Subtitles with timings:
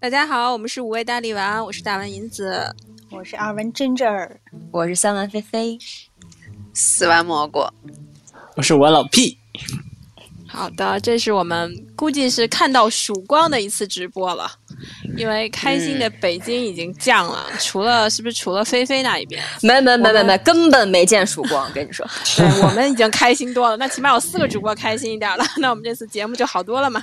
[0.00, 2.62] 大家好，我们是五味大力丸，我是大丸银子，
[3.10, 4.38] 我是二丸真真儿，
[4.70, 5.78] 我是三丸菲菲，
[6.74, 7.64] 四丸蘑菇，
[8.54, 9.38] 我是我老屁。
[10.46, 14.46] 好的，这是我们估计是看到曙光的一次直播了，
[15.16, 19.42] 因为开心的北京已经降了，除了是不是除了菲菲那一边？
[19.62, 22.06] 没没没没没，根本没见曙光，跟你说，
[22.36, 27.02] 对我们已经开心多了，那起码有四个主播开心一点了，那我们这次节目就好多了嘛。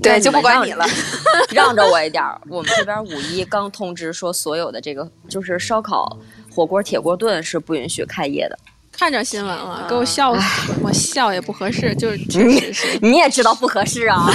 [0.00, 0.84] 对，就不管你了，
[1.50, 2.24] 让着我一点。
[2.48, 6.16] 我们这边五一刚通知说，所有的这个就是烧烤、
[6.54, 8.58] 火锅、铁锅炖是不允许开业的。
[8.90, 10.72] 看着新闻了，给我笑死！
[10.82, 14.30] 我笑也不合适，就是你你也知道不合适啊。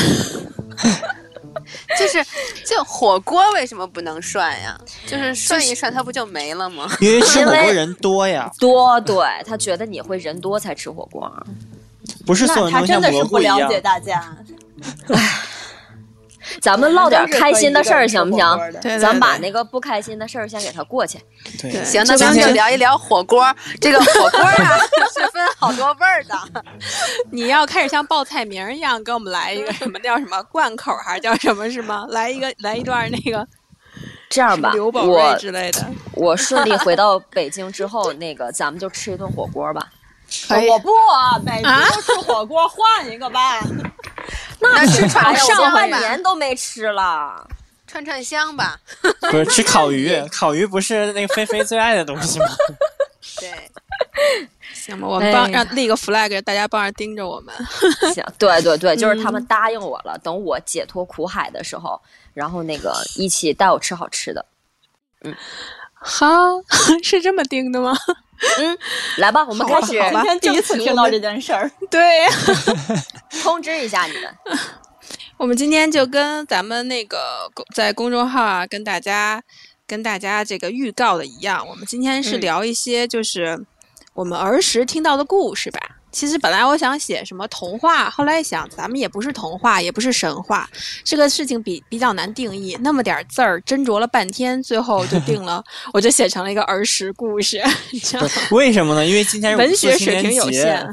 [1.99, 2.23] 就是，
[2.65, 4.79] 就火锅为什么不能涮呀？
[5.05, 6.89] 就是涮一涮，它不就没了吗？
[7.01, 8.49] 因为吃火锅人多呀。
[8.59, 11.31] 多，对他觉得你会人多才吃火锅。
[12.25, 13.59] 不是所有人都像蘑菇一样。
[13.83, 14.35] 大家。
[16.61, 18.71] 咱们唠点开心的事儿行不行？
[18.81, 21.19] 对，咱把那个不开心的事儿先给他过去。
[21.61, 23.53] 对，行，那咱们就聊一聊火锅。
[23.81, 24.77] 这个火锅啊，
[25.13, 26.63] 是分好多味儿的。
[27.31, 32.05] 你要开始像报菜名一样，给我们来一个什么叫什么贯口，还是叫什么是吗？
[32.09, 33.45] 来一个，来一段那个。
[34.29, 35.85] 这样吧，我之类的。
[36.13, 39.87] 我顺利回到北京之后，那个咱们就吃一顿火锅吧。
[40.69, 40.89] 我不，
[41.45, 43.59] 北京吃火锅换一个吧。
[44.59, 47.47] 那吃串上半年都没吃了，
[47.85, 48.79] 串串香吧。
[49.31, 52.45] 不是吃烤鱼， 烤鱼不是那个菲菲最爱的东西吗？
[53.39, 53.71] 对，
[54.73, 57.53] 行吧，我们帮让立个 flag，大家帮着盯着我们。
[58.13, 62.01] 行，对对对，就是他们答应我了，等我解脱苦海的时候，
[62.33, 64.43] 然后那个一起带我吃好吃的。
[65.21, 65.35] 嗯，
[65.93, 66.27] 好，
[67.03, 67.95] 是这么定的吗？
[68.59, 68.77] 嗯，
[69.17, 69.87] 来吧，我们开始。
[69.91, 72.25] 今天第一次听到这件事儿， 对，
[73.43, 74.33] 通知一下你们。
[75.37, 79.41] 我们今天就跟咱们那个在公众号啊，跟大家
[79.85, 83.65] 跟大家这个预告的一样，我们今天是聊一些就是
[84.13, 85.96] 我们儿时听到的故事吧。
[86.17, 90.67] 其实本来我想写什么童话，后来想咱们也不是童话，也不是神话，
[91.03, 95.63] 这个事情比比较难定义，那么点字儿斟酌了半天，最后就定了，
[95.93, 97.61] 我就写成了一个儿时故事。
[98.49, 99.05] 为什么呢？
[99.05, 100.89] 因为今天文学水平有限，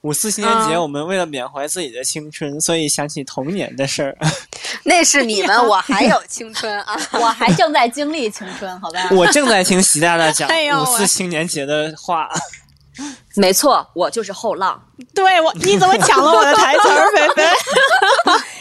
[0.00, 4.18] 五四青年节，我们为了缅怀自己的青春，所以想起童年的事儿。
[4.82, 9.08] 那是你们，我还有青春啊， 我还正在经历青春，好吧？
[9.12, 10.50] 我正在听习大大讲
[10.82, 12.28] 五四青年节的话。
[13.36, 14.80] 没错，我就是后浪。
[15.14, 17.50] 对我，你怎么抢了我的台词儿，菲菲？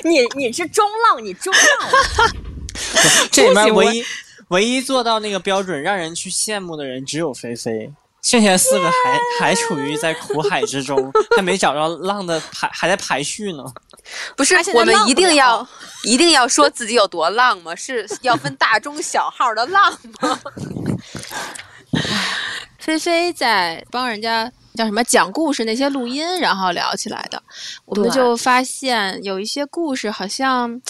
[0.09, 1.89] 你你是中浪，你中浪。
[3.31, 4.05] 这里面唯一
[4.49, 13.63] 唯一做到那个标准让人去羡慕的人只有菲菲，剩下四个还还处于在苦海之中，还没找着浪的排，还在排序呢。
[14.35, 15.65] 不是， 我们一定要
[16.03, 17.75] 一定要说自己有多浪吗？
[17.75, 20.39] 是要分大中小号的浪吗？
[22.83, 27.41] 菲菲在帮人家叫什么讲故事那些录音，然后聊起来的，
[27.85, 30.81] 我们就发现有一些故事好像，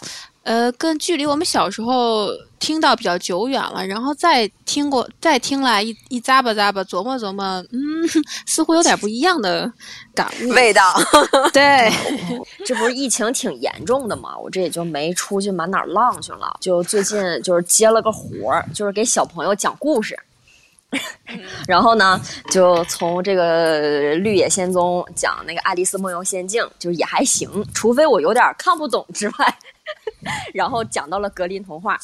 [0.42, 7.80] 呃，跟距离我们小时候听到比较久远了，然后再听过再听来一一咂巴咂巴琢磨琢磨，嗯，
[8.48, 9.72] 似乎有点不一样的
[10.16, 10.82] 感悟味道。
[11.54, 11.92] 对，
[12.66, 14.36] 这不是疫情挺严重的嘛？
[14.36, 20.18] 我这也就没出去满哪儿浪去了，就最近就是接了个活儿，就是给小朋友讲故事。
[21.68, 22.20] 然后呢，
[22.52, 29.58] 就从这个《绿野仙踪》讲那个《爱丽丝梦游仙境》，就也还行，除非我有点看不懂之外。
[30.54, 32.00] 然后讲到了格林童话，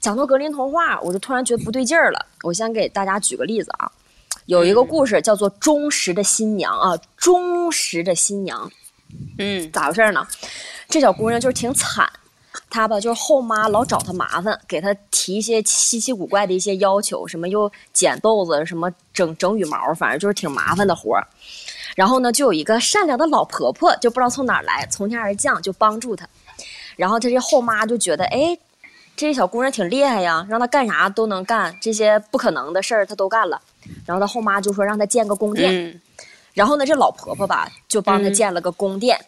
[0.00, 2.26] 讲到格林童话，我就突然觉得不对劲儿了。
[2.42, 3.90] 我先给大家举个例子啊，
[4.46, 8.68] 有一个故事叫做《忠实的新娘》啊，《忠实的新娘》，
[9.38, 10.26] 嗯，咋回事呢？
[10.88, 12.08] 这小姑娘就是挺惨。
[12.70, 21.26] 她吧，就是后妈老找她麻烦，给她提一些稀奇古怪的一些要求，什么又剪豆子，什么整整羽毛，反正就是挺麻烦的活儿。
[21.94, 26.28] 然后呢，就有一个善良的老婆婆，就不知道从哪儿来，从天而降，就帮助她。
[26.96, 28.58] 然后她这后妈就觉得，哎，
[29.16, 33.60] 这小姑娘挺厉害呀，让她干啥都能干，这些不可能的事儿她都干了。
[34.04, 36.00] 然后她后妈就说让她建个宫殿。
[36.52, 39.18] 然后呢，这老婆婆吧，就帮她建了个宫殿。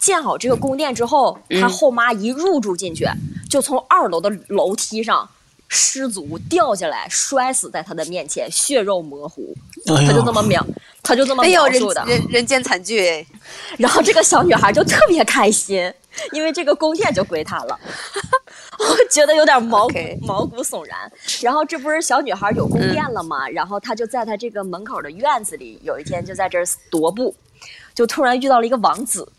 [0.00, 3.06] 建好这个宫殿之后，他后妈一入住进去，
[3.48, 5.28] 就从二楼的楼梯上
[5.68, 9.54] 失足掉下来，摔死在他的面前，血肉模糊。
[9.86, 10.66] 他就这么描，
[11.02, 12.02] 他就这么描述的。
[12.06, 13.26] 人人间惨剧。
[13.78, 15.92] 然后这个小女孩就特别开心，
[16.32, 17.78] 因为这个宫殿就归她了。
[18.80, 19.86] 我觉得有点毛
[20.22, 20.98] 毛骨悚然。
[21.42, 23.46] 然后这不是小女孩有宫殿了吗？
[23.48, 27.34] 然后她就在她这个门口的院子里，有一天就在这儿踱步，
[27.94, 29.30] 就突然遇到了一个王子。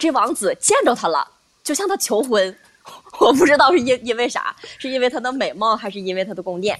[0.00, 1.24] 这王子见着她了，
[1.62, 2.58] 就向她求婚。
[3.20, 6.76] 我不知道是因因为啥，是因为她的美貌，还是因为她的宫殿？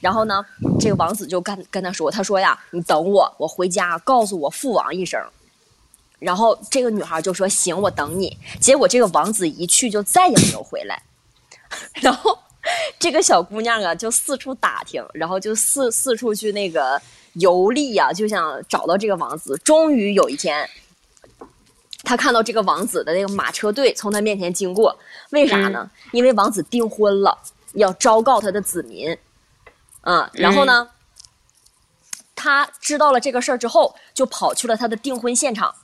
[0.00, 0.44] 然后呢，
[0.80, 5.20] 这个王子就跟跟他说：“他说呀，你等我，我回家告诉我父王一声。”
[6.18, 11.00] 然后这个女孩就说：“行，我等你。”结果这个王子一去就再也没有回来。
[12.00, 12.36] 然后
[12.98, 17.00] 这个小姑娘啊，就四处打听，然后就四四处去那个
[17.34, 19.56] 游历呀、就想找到这个王子。
[19.62, 20.68] 终于有一天，
[22.02, 24.98] 她看到这个王子的那个马车队从他面前经过，
[25.30, 25.90] 为啥呢？
[26.12, 27.38] 因为王子订婚了，
[27.74, 29.16] 要昭告他的子民。
[30.02, 30.88] 嗯，然后呢，
[32.34, 35.74] 他知道了这个事儿之后，就跑去了他的订婚现场。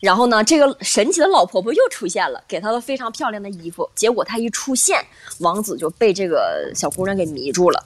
[0.00, 3.90] 然后呢，这个神奇的老婆婆又出现了，给她了非常漂亮的衣服。
[3.94, 5.04] 结果她一出现，
[5.40, 7.84] 王子就被这个小姑娘给迷住了。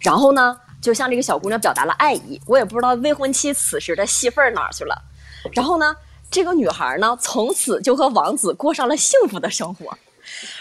[0.00, 2.40] 然后呢，就向这个小姑娘表达了爱意。
[2.46, 5.00] 我也不知道未婚妻此时的戏份儿哪儿去了。
[5.52, 5.96] 然后呢，
[6.30, 9.96] 这个女孩呢，从此就和王子过上了幸福的生活。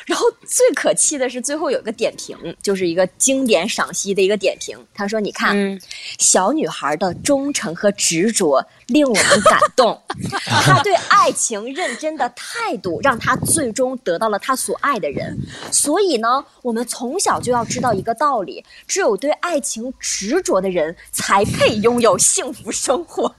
[0.06, 4.78] 然后最可气的是，最后有一个点评，就是一个经典赏析的一个点评。
[4.94, 5.82] 他说：“你看，嗯
[6.20, 10.00] 小女孩的忠诚和执着令我们感动，
[10.46, 15.36] 她对爱情认真的态度让她最终得到了她所爱的人。
[15.72, 23.36] 所以呢，我们从小就要知道一个道理：只有对爱情执着的人，才配拥有幸福生活。”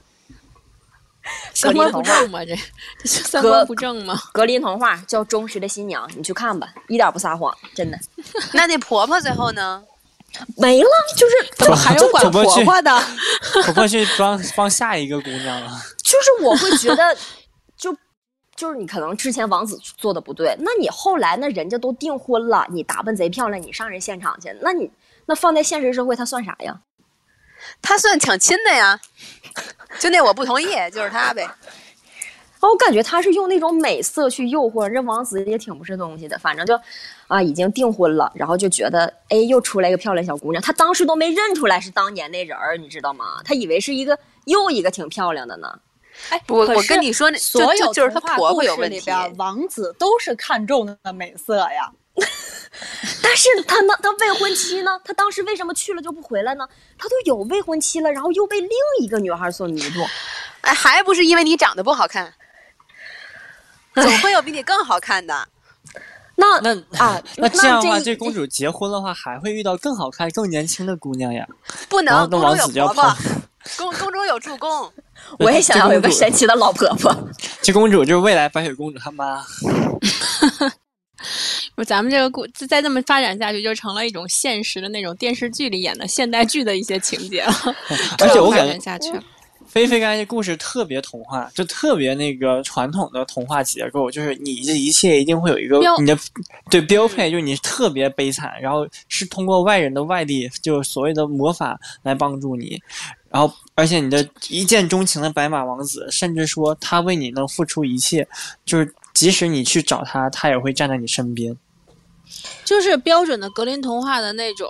[1.53, 2.45] 三观不格林童话正吗？
[2.45, 2.55] 这
[3.01, 4.21] 这是三观不正吗？
[4.33, 7.97] 格林童话叫《忠实的新娘》，你去看吧，一点不撒谎，真的
[8.53, 9.83] 那那婆婆最后呢？
[10.57, 13.03] 没了，就是怎么还有管婆婆的？
[13.63, 15.71] 婆婆去帮帮下一个姑娘了。
[16.03, 17.17] 就是我会觉得，
[17.77, 17.95] 就
[18.55, 24.91] 就是你可能之前王子做的不对，那你后来那人家都订婚了，你打扮贼漂亮，你上人现场去，那你
[25.27, 26.81] 那放在现实社会，他算啥呀？
[27.81, 28.99] 他算抢亲的呀，
[29.99, 31.47] 就那我不同意，就是他呗。
[32.59, 36.37] 哦，我感觉他是用那种美色去诱惑这王子，也挺不是东西的。
[36.39, 36.79] 反正就
[37.27, 40.59] 啊，已经订婚了，然后就觉得，哎，又出来一个漂亮小姑娘。
[40.61, 43.41] 他当时都没认出来是当年那人儿，你知道吗？
[43.45, 45.67] 他以为是一个又一个挺漂亮的呢。
[46.29, 51.91] 哎，我我跟你说那就所有就就是她童话婆婆故事有问题里边，王子都是看中的美色呀。
[53.37, 54.99] 但是他呢，他未婚妻呢？
[55.03, 56.67] 他当时为什么去了就不回来呢？
[56.97, 60.03] 他都有未婚妻了，然后又被另一个女孩所迷住。
[60.61, 62.33] 哎，还不是因为你长得不好看，
[63.93, 65.47] 总会有比你更好看的。
[66.35, 71.47] 那那啊，那这样的话，这公主结婚的话，还会遇到更好看、更年轻的姑娘呀。
[71.87, 73.15] 不能，公王宫中有婆婆
[73.77, 74.91] 宫宫中有助攻。
[75.37, 77.15] 我也想要有个神奇的老婆婆。
[77.61, 79.45] 这公主就是未来白雪公主她妈。
[81.77, 87.53] 不，咱们这个故再这么发展下去，就成了一种现实的那种电视剧里演的现代剧的一些情节了。
[88.17, 89.23] 而且我 感觉下去了，
[89.67, 96.17] 菲菲刚才这故事特别童话，就特别那个传统的童话结构，就是你这一切一定会有一个你的
[96.71, 102.81] 对标配，就是你特别悲惨，然后是通过外人的外力，就是所谓的魔法来帮助你，
[103.29, 108.27] 然后而且你的一见钟情的白马王子，甚至说他为你能付出一切，
[108.65, 111.55] 就是即使你去找他，他也会站在你身边。
[112.63, 114.69] 就是标准的格林童话的那种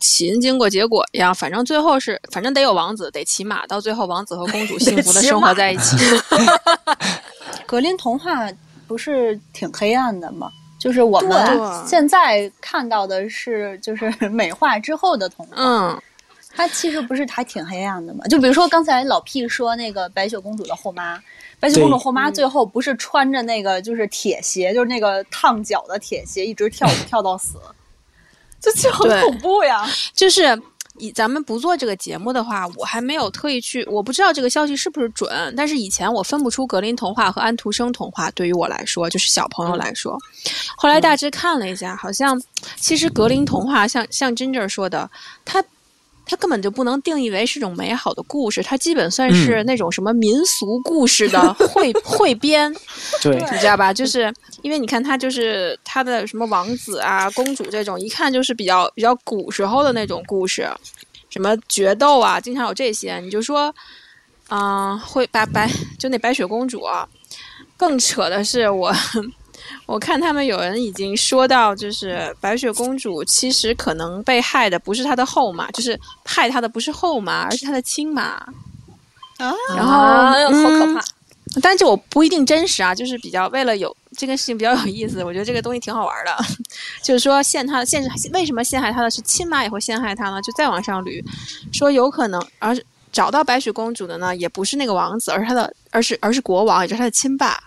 [0.00, 5.96] 起因、经过、结果一样，反正最后是，反正得有王子，得骑马，到最后王子和公主 幸福的生活在一起。
[7.66, 8.48] 格林童话
[8.86, 10.48] 不是挺黑暗的吗？
[10.78, 16.02] 就是我们现在看到的是，就是 美化之后的童话，嗯，
[16.54, 18.24] 它其实不是还挺黑暗的吗？
[18.28, 21.18] 就比如说刚才老 P 说那个白雪公主的后妈，
[21.64, 27.54] 白雪公主后妈最后不是穿着那个就是铁鞋，就是那个烫脚的铁鞋，一直跳舞 跳到死，
[28.60, 29.88] 就就很恐怖呀。
[30.14, 30.60] 就是
[30.98, 35.54] 以咱们不做这个节目的话，我还没有特意去，我不知道这个消息是不是准。
[35.56, 40.18] 但是以前我分不出格林童话和安徒生童话，对于我来说，就是小朋友来说。
[40.76, 42.38] 后来大致看了一下，好像
[42.76, 45.10] 其实格林童话像像 Ginger 说的，
[45.46, 45.64] 它。
[46.26, 52.74] 它根本就不能定义为是种美好的故事，它基本算是那种什么民俗故事的 汇汇编，
[53.22, 53.92] 对，你知道吧？
[53.92, 60.68] 就是因为你看它就是它的什么王子啊、公主这种，一看就是比较比较古时候的那种故事，
[61.28, 63.18] 什么决斗啊，经常有这些。
[63.20, 63.74] 你就说，
[64.48, 67.06] 嗯、会白白就那白雪公主啊，
[67.76, 68.92] 更扯的是我。
[69.86, 78.22] 我看他们有人已经说到，就是白雪公主其实可能被害的不是她的后妈，就是害她的不是后妈，而是她的亲妈。
[79.38, 81.04] 啊，好可嗯怕！
[81.60, 86.36] 但这我不一定真实啊，就是比较为了有这个事情比较有意思，我觉得这个东西挺好玩的。
[87.02, 88.02] 就是说陷他陷
[88.32, 90.40] 为什么陷害他的是亲妈也会陷害他呢？
[90.42, 91.22] 就再往上捋，
[91.72, 92.76] 说有可能而
[93.12, 97.58] 找到白雪公主的呢，也不是那个王子，而是他的，而是而是国王，也就是他的亲爸。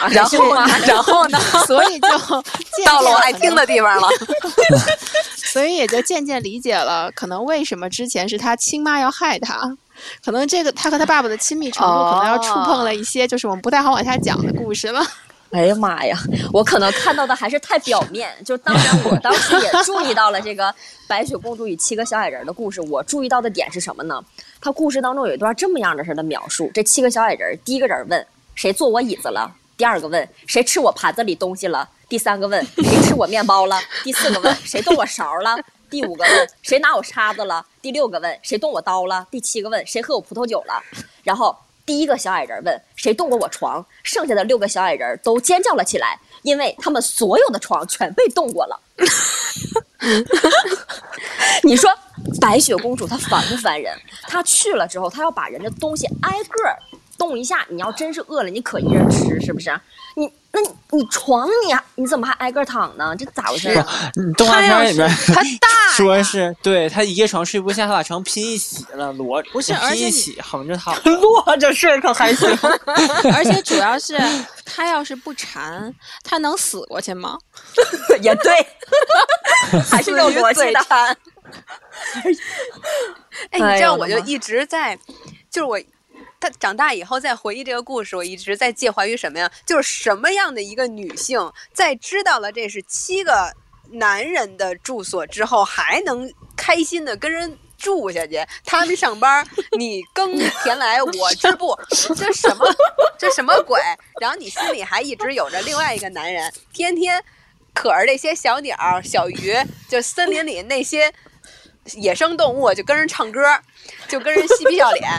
[0.10, 0.66] 然后呢？
[0.86, 1.38] 然后呢？
[1.66, 2.08] 所以就
[2.76, 4.08] 渐 到了我爱听的地方了。
[5.36, 9.76] 所以也就渐渐理解了，可能为什么之前是他亲妈要害他，
[10.24, 15.00] 可能这个他和他爸爸的亲密程度，可能要触碰了一些就是我们不太好往下讲的故事了。
[15.52, 16.18] 哎呀妈呀！
[16.52, 20.74] 我可能看到的还是太表面，就当然我当时也注意到了这个
[21.06, 22.80] 白雪公主与七个小矮人的故事。
[22.80, 24.20] 我注意到的点是什么呢？
[24.60, 35.56] 他故事当中有一段这么样的式的描述：这七个小矮人，第一个人问谁坐我椅子了，第二个问谁吃我盘子里东西了，第三个问谁吃我面包了，第四个问 谁动我勺了，
[35.90, 40.82] 第五个问谁拿我叉子了，第六个问谁动我刀了，第七个问谁喝我葡萄酒了，
[41.22, 41.56] 然后。
[41.86, 48.80] 第一个小矮人问：“谁动过我床？”剩下的六个小矮人都尖叫了起来，因为他们所有的床全被动过了。
[51.62, 51.90] 你说
[52.40, 53.94] 白雪公主她烦不烦人？
[54.22, 56.78] 她去了之后，她要把人的东西挨个儿
[57.18, 57.64] 动一下。
[57.68, 59.70] 你要真是饿了，你可一人吃，是不是？
[60.16, 63.14] 你那你你床你你怎么还挨个躺呢？
[63.18, 64.12] 这咋回事啊？
[64.14, 70.94] 你动画片里面它大 说是对他一个床睡不下，他把床拼一起了，摞不是拼一起横着躺。
[71.02, 72.48] 摞着睡可还行。
[73.34, 74.16] 而且主要是
[74.64, 75.92] 他要是不馋，
[76.22, 77.36] 他能死过去吗？
[78.22, 78.66] 也对，
[79.90, 80.80] 还是有逻辑的。
[83.50, 84.96] 哎，你知道，我就一直在，
[85.50, 85.80] 就是我。
[86.44, 89.50] 他长大以后再回忆这个故事，我一直在介怀于什么呀？
[89.64, 93.50] 就是什么样的一个女性，在知道了这是七个
[93.92, 98.46] 男人的住所之后，还能开心的跟人住下去？
[98.62, 99.46] 他们上班，
[99.78, 101.74] 你耕田来我织布，
[102.14, 102.66] 这什么？
[103.18, 103.80] 这什么鬼？
[104.20, 107.24] 然后你心里还一直有着另外一个男人，天天
[107.72, 109.56] 可着这些小鸟、小鱼，
[109.88, 111.10] 就森林里那些
[111.94, 113.40] 野生动物，就跟人唱歌，
[114.08, 115.10] 就跟人嬉皮笑脸。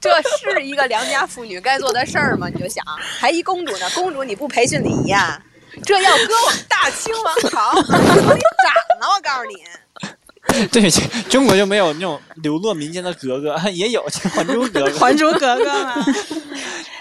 [0.02, 0.10] 这
[0.52, 2.48] 是一个良家妇女该做的事儿吗？
[2.48, 2.84] 你就想，
[3.18, 5.40] 还一公主呢， 公主你不培训礼仪啊？
[5.84, 9.06] 这要搁我们大清王朝，我给你斩了！
[9.14, 10.90] 我告诉你， 对，
[11.28, 14.88] 中国就没有那种流落民间的格格，也有《还珠格格》。
[14.98, 16.04] 《还珠格格》吗，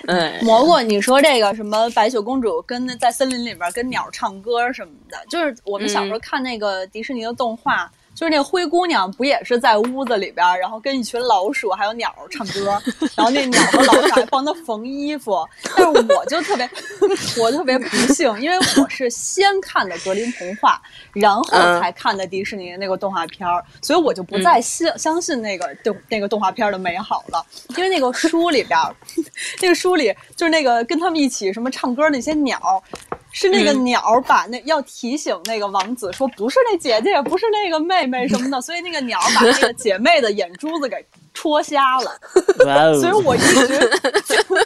[0.05, 7.91] 嗯，蘑菇，你说这个什么白雪公主跟那在森林里边跟鸟唱歌什么的，就是我们小时候看那个迪士尼的动画。
[8.19, 12.77] 就是那个灰姑娘，不也是在屋子里边，然后跟一群老鼠还有鸟唱歌，
[13.15, 15.47] 然后那鸟和老鼠还帮她缝衣服。
[15.73, 16.69] 但是我就特别，
[17.41, 20.81] 我特别不幸，因为我是先看的格林童话，
[21.13, 21.43] 然后
[21.79, 27.41] 才看的迪士尼那个动画片儿，所以我就不再信、相信那个动那个动画片的美好了。
[27.77, 28.77] 因为那个书里边，
[29.63, 32.83] 那个书里就是那个跟他们一起什么唱歌那些鸟。
[33.31, 42.11] 是那个鸟把那、要提醒那个王子说，不是那姐姐，也不是那个妹妹什么的，所以那个鸟把那个姐妹的眼珠子给戳瞎了。
[42.65, 42.99] 哇哦！
[42.99, 43.91] 所以我一直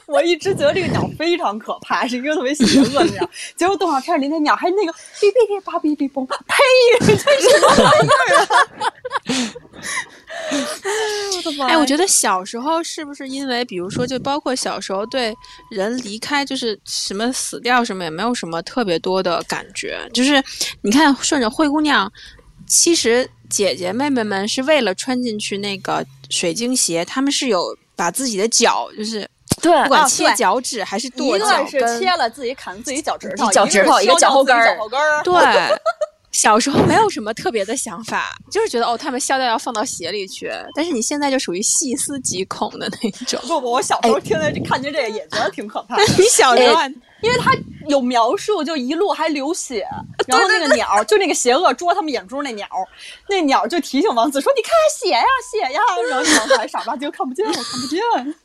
[0.05, 3.29] 我一直觉得这个鸟非常可怕，是一个特别邪恶的鸟。
[3.55, 6.35] 结果动画片里那鸟还那个哔哔哔叭哔哔嘣，呸！
[6.99, 8.47] 这什么玩意儿啊？
[11.35, 11.67] 我的妈！
[11.67, 15.35] 哎，我觉得小时候是不是因为，比如说，就包括小时候对
[15.69, 19.99] 人离开，就是什么死掉什么，也没有什么特别多的感觉。
[20.13, 20.43] 就是
[20.81, 22.11] 你看，顺着灰姑娘，
[22.67, 29.29] 其实姐姐妹妹们是为了穿进去那个水晶鞋，她们是有把自己的脚，就是
[29.61, 35.23] 对不管切脚趾还是一跺脚个是，切了自己砍自己脚趾头，脚趾头一个脚后跟儿。
[35.23, 35.33] 对。
[36.33, 40.51] 小时候没有什么特别的想法，就是觉得哦，他们笑掉要放到鞋里去。
[40.75, 43.39] 但是你现在就属于细思极恐的那种。
[43.47, 46.03] 不不，我小时候听见这看见这个也觉得挺可怕的。
[46.17, 46.87] 你小时候还
[47.21, 47.55] 因为他
[47.87, 49.87] 有描述，就一路还流血，
[50.27, 52.67] 然后那个鸟，就那个邪恶捉他们眼珠那鸟，
[53.29, 55.79] 那鸟就提醒王子说：“你看血呀血呀。
[56.09, 58.35] ”然后王子还傻吧唧看不见，我看不见。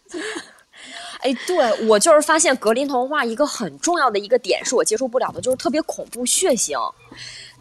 [1.20, 6.78] 哎，对我就是发现格林童话一个很重要的一个点是我接受不了的，就是特别恐怖血腥。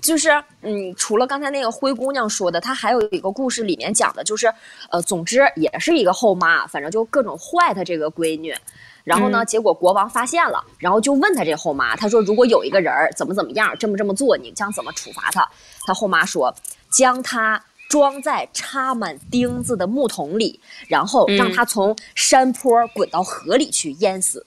[0.07, 4.47] 就是，嗯，除了刚才那个灰姑娘说的，她还有一个故事里面讲的，就是，
[4.89, 8.55] 呃，总之也是一个后妈，反正就各种坏她这个闺女。
[9.03, 15.45] 然后呢，结果国王发现了，然后就问她这后妈，他说如果有一个人儿怎么怎么样，这么这么做，你将怎么处罚他？
[15.85, 16.55] 他后妈说，
[16.89, 24.45] 将他装在插满钉子的木桶里，然后让他从山坡滚到河里去淹死。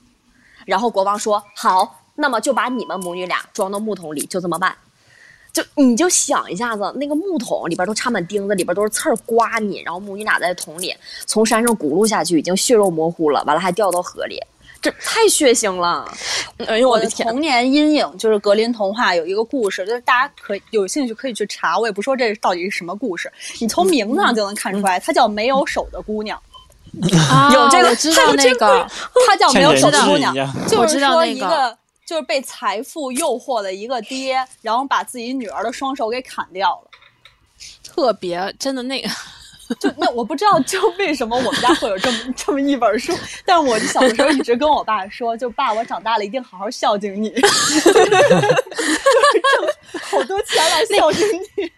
[0.64, 4.75] 然后国王说：“好，那么就把你们母女俩装到木桶里，就这么办。”
[5.52, 10.95] 就你就想一下子，那个木桶里边都插满钉子，里边都是刺儿刮你，然后母女俩在桶里
[11.26, 14.40] 从山上轱辘下去，已经血肉模糊了，完了还掉到河里，
[14.80, 16.09] 这太血腥了！
[16.69, 17.28] 哎呦我的天！
[17.28, 23.30] 童年阴影就是格林童话有一个故事，就是大家可有兴趣可以去查，我也不说这到底是什么故事，
[23.61, 26.40] 你从名字上就能看出来，它叫没有手的姑娘，
[27.28, 28.87] 啊有这个我知道那个，
[29.26, 30.33] 它叫没有手的姑娘。
[30.69, 31.76] 就是我知道说一个。
[32.11, 36.90] 就是被财富诱惑的一个爹，然后把自己女儿的双手给砍掉了。
[37.85, 39.09] 特别真的那个，
[39.79, 47.49] 就那我不知道，就为什么我们家会有这么 这么一本书，但我小的时候一直跟我爸说，就爸，我长大了一定好好孝敬你， 就
[47.93, 48.43] 是挣
[50.03, 51.71] 好多钱来孝敬你。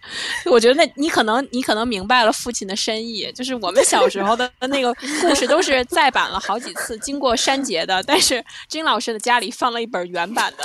[0.51, 10.65] 我觉得那你可能你可能明白了父亲的深意，就是我们小时候的那个故事都是再版了好几次，经过删节的，但是金老师的家里放了一本原版的，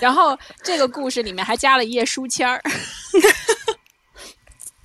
[0.00, 2.62] 然后这个故事里面还加了一页书签儿。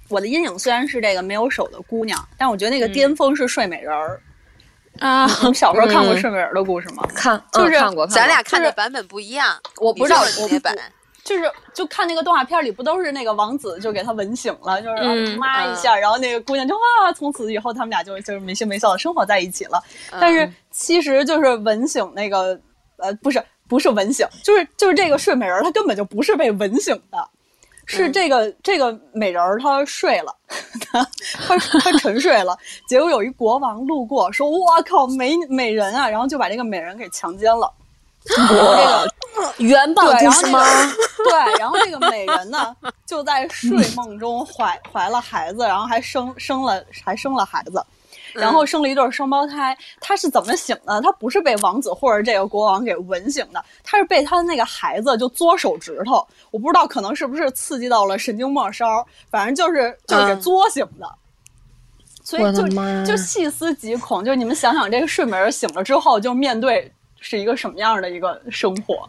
[0.09, 4.21] 我的阴影虽然是这个没有手的姑娘，但我觉得那个巅峰是睡美人儿。
[4.99, 7.07] 啊，你小时候看过睡美人儿的故事吗？
[7.15, 10.75] 看就是嗯看过，咱俩看的版本不一样，我不知道哪版？
[11.23, 11.43] 就是
[11.75, 19.81] 就看那个动画片里，不都是那个王子就给他吻醒了，就是嗯妈一下，然后那个姑娘就哇，从此以后他们俩就就是没羞没臊的生活在一起了。
[20.19, 22.59] 但是其实就是吻醒那个
[22.97, 27.29] 呃，不是不是吻醒，就是就是这个睡美人儿，她根本就不是被吻醒的。
[27.89, 30.35] 是这个、这个美人儿她睡了，
[30.79, 31.03] 她
[31.47, 37.71] 她她沉睡了，结果有一国王路过，说：“我靠，美美人啊！”然后就把这个美人给强奸了。
[38.23, 39.11] 这个
[39.57, 40.63] 原版对，故事吗？
[41.23, 47.83] 对，然后这个美人呢，就在睡梦中怀怀了孩子，然后还生生了还生了孩子，
[48.33, 49.77] 然后生了一对双胞胎。
[49.99, 51.01] 她是怎么醒的？
[51.01, 56.25] 她不是被王子或者这个国王给吻醒的，她是被她的那个孩子就嘬手指头。
[56.51, 61.09] 我不知道，可能是不是刺激到了神经末梢，反正就是就是给嗯嘬醒的。
[62.23, 62.67] 所以我就
[63.05, 69.07] 就细思极恐，就是你们想想，这个睡美人醒了之后，就面对是一个什么样的一个生活？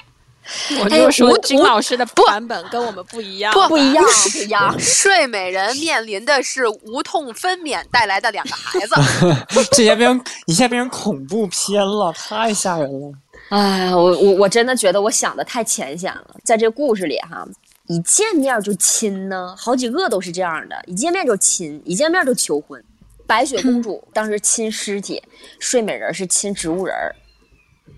[0.83, 4.75] 我就说我金老师的版本跟我们不一样，不一样， 不一样。
[4.81, 8.95] 睡美人面临的是无痛分娩带来的两个孩子，
[9.73, 13.13] 这下变成一下变成恐怖片了，太吓人了。
[13.51, 17.47] 哎，我我我真的觉得我想的太浅显了，在这故事里哈，
[17.89, 22.83] 一见面就亲呢，好几个都是这样的，一见面就亲，一见面就求婚。
[23.27, 25.23] 白雪公主当时亲尸体，
[25.61, 27.15] 睡美人是亲植物人儿，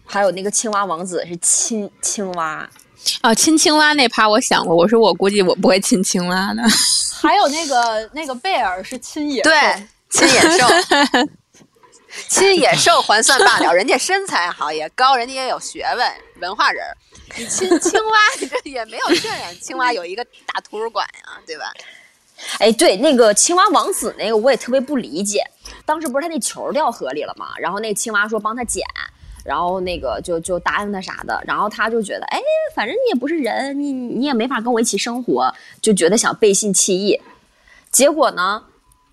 [0.04, 2.68] 还有那个青蛙王子是亲青蛙。
[3.20, 6.62] 啊，亲青蛙那趴我想过，我说我估计我不会亲青蛙的。
[7.20, 10.66] 还有那个那个贝尔是亲野兽，对，亲野兽，
[12.28, 16.96] 亲野兽还算罢了，人家身材好也高，人家也有学问，文化人儿。
[17.36, 21.72] 你亲青蛙，你这也没有渲染青蛙有一个大图书馆呀，对吧？
[22.58, 25.42] 哎，对，那个青蛙王子那个我也特别不理解，
[25.84, 27.48] 当时不是他那球掉河里了吗？
[27.58, 28.84] 然后那青蛙说帮他捡，
[29.44, 32.38] 然后那个就就答应他啥的，然后他就觉得，哎，
[32.74, 37.20] 反正你也不是人，你你也没法跟我一起生活，就觉得想背信弃义。
[37.90, 38.62] 结果呢，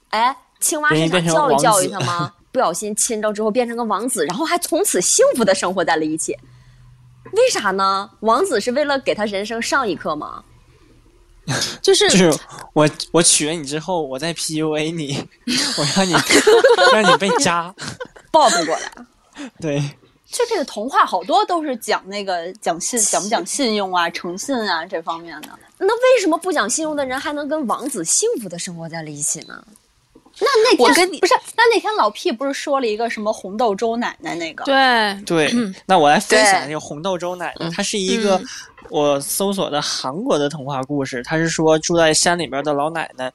[0.09, 2.33] 哎，青蛙是想教育教育他吗？
[2.51, 6.35] 不小心亲着之后变成个王子，然后还从此幸福的生活在了一起。
[7.31, 8.09] 为啥呢？
[8.21, 10.43] 王子是为了给他人生上一课吗？
[11.81, 12.39] 就是就是
[12.73, 15.27] 我我娶了你之后，我再 PUA 你，
[15.77, 16.13] 我让你
[16.93, 17.73] 让你被渣。
[18.31, 18.91] 报复过来。
[19.59, 19.83] 对，
[20.31, 25.49] 就这个童话好多都是讲那个讲信讲不讲信用啊、诚信啊这方面的。
[25.77, 29.63] 那为什么不讲信用的人还能跟王子幸福的生活在了一起呢？
[30.41, 34.63] 那那天我跟你不是，那那天老 P 不是说了一个什么红豆粥奶奶那个？
[34.63, 35.53] 对，对，
[35.85, 38.41] 那我来分享对这个红豆粥奶奶，它是一个
[38.89, 41.21] 我搜索的韩国的童话故事。
[41.23, 43.33] 它是说住在山里边的老奶奶，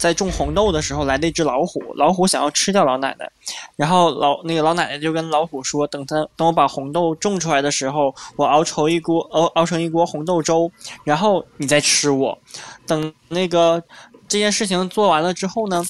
[0.00, 3.30] 在种红豆的时候来了一只老虎，老虎想要吃掉老奶奶，
[3.76, 10.72] 然后老那个老奶奶就跟老虎说，等他等我把红豆种出来的时候，我熬稠一锅熬 熬成一锅红豆粥，
[11.04, 12.38] 然后你再吃我。
[12.86, 13.82] 等那个
[14.26, 15.84] 这件事情做完了之后呢，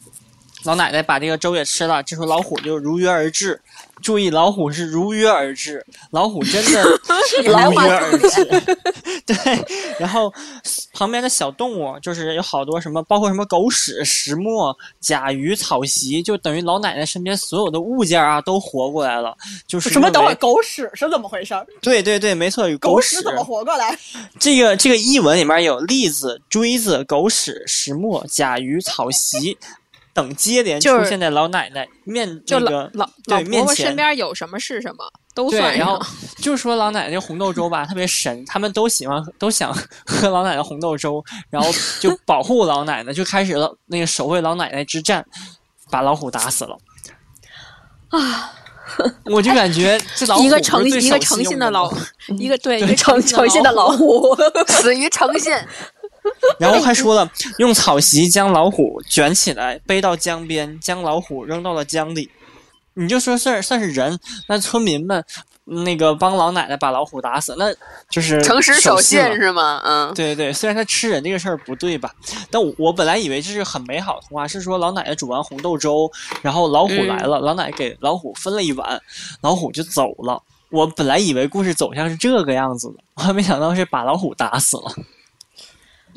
[0.65, 3.63] 老奶奶把这个粥也吃了，这时候老虎就如约而至。
[4.03, 6.83] 注意，老虎是如约而至，老虎真的
[7.45, 8.45] 如约而至。
[9.27, 9.37] 对，
[9.99, 10.33] 然后
[10.93, 19.37] 旁边的小动物就是有好多什么，包括什么狗屎、石墨、甲鱼、草席，就等于老奶奶身边所有的物件啊都活过来了。
[19.67, 20.11] 就是什么？
[20.11, 21.67] 等会儿狗屎是怎么回事儿？
[21.81, 23.97] 对对对，没错，有狗屎怎么活过来？
[24.39, 29.57] 这个这个译文里面有栗子、锥子、狗屎、石墨、甲鱼、草席
[30.21, 35.05] 等接连出现在老奶奶面就老那个老对老婆婆面前身边有什么是什么，
[35.35, 35.99] 都对，算然后。
[36.43, 39.73] 就说老奶奶红豆粥吧特别神，他们都喜欢都想
[40.07, 41.69] 喝老奶奶红豆粥，然后
[42.01, 45.25] 就保护老奶奶，就开始了那个守卫老奶奶之战，
[45.91, 46.77] 把老虎打死了。
[48.11, 48.53] 啊！
[49.27, 51.93] 我就感觉这老虎一个诚一个守信的 诚信的老，
[52.39, 55.55] 一个对一个诚诚信的老，虎， 死于诚信。
[56.59, 62.31] 然后还说了，用草席将老虎卷起来，背到江边，将老虎扔到了江里。
[62.95, 65.25] 你就说算算是人，那村民们
[65.65, 67.73] 那个帮老奶奶把老虎打死，那
[68.11, 69.81] 就是诚实守信是吗？
[69.85, 72.13] 嗯，对对对，虽然他吃人这个事儿不对吧，
[72.51, 76.11] 但我我本来以为这是很美好的童话，是说老奶奶煮完红豆粥，
[76.43, 79.01] 然后老虎嗯来了，老奶奶给老虎分了一碗，
[79.41, 80.43] 老虎就走了。
[80.71, 84.93] 我本来以为故事走向是这个样子的，我还没想到是把老虎打死了。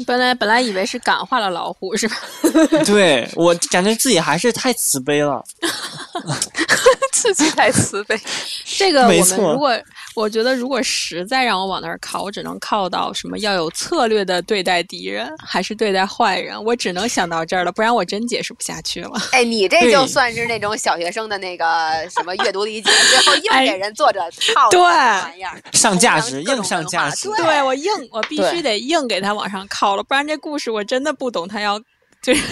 [0.06, 2.16] 本来本来以为是感化了老虎是吧？
[2.86, 5.44] 对我感觉自己还是太慈悲了。
[7.12, 8.20] 自己太慈悲。
[8.66, 9.80] 这个我们如果
[10.16, 19.12] 我觉得如果实在让我往那儿靠，我只能靠到什么要有策略的对待敌人，还是对待坏人，我只能想到这儿了，不然我真解释不下去了。
[19.32, 21.66] 哎，你这就算是那种小学生的那个
[22.10, 24.20] 什么阅读理解，最后硬 给人作者
[24.54, 27.30] 套对这玩意儿，上价值，硬上价值。
[27.30, 31.80] 对对我硬，我必须得硬给他往上靠了，不然这故事我真的不懂他要
[32.22, 32.44] 就是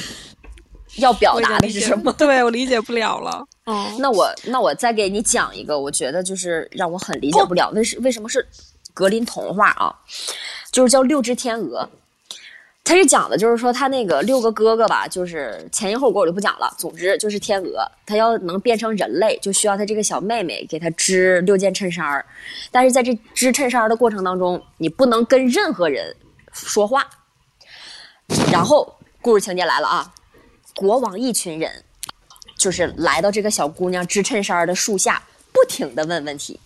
[0.98, 2.12] 要表达的是什么？
[2.17, 3.44] 对我理解不了了。
[3.65, 8.46] 嗯，那我那我再给你讲一个，我觉得就是让我很理解不了，为什为什么是
[8.94, 9.96] 格林童话啊？
[10.72, 11.89] 就是叫《六只天鹅》，
[12.84, 16.74] 它是讲的就是说他那个六个哥哥吧，就是前因后果我就不讲了。
[16.78, 22.26] 总之就是天鹅，他要能变成人类，就需要他这个小妹妹给他织六件衬衫儿，
[22.72, 26.13] 但是在这织衬衫儿的过程当中，你不能跟任何人
[26.52, 27.08] 说话。
[28.52, 30.13] 然后故事情节来了啊，
[30.76, 31.84] 国王一群人。
[32.58, 36.60] 就是来到这个小姑娘织衬衫的树下，不停的问问题。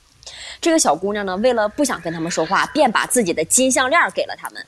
[0.59, 4.65] 这个小姑娘呢，为了不想跟他们说话，便把自己的金项链给了他们。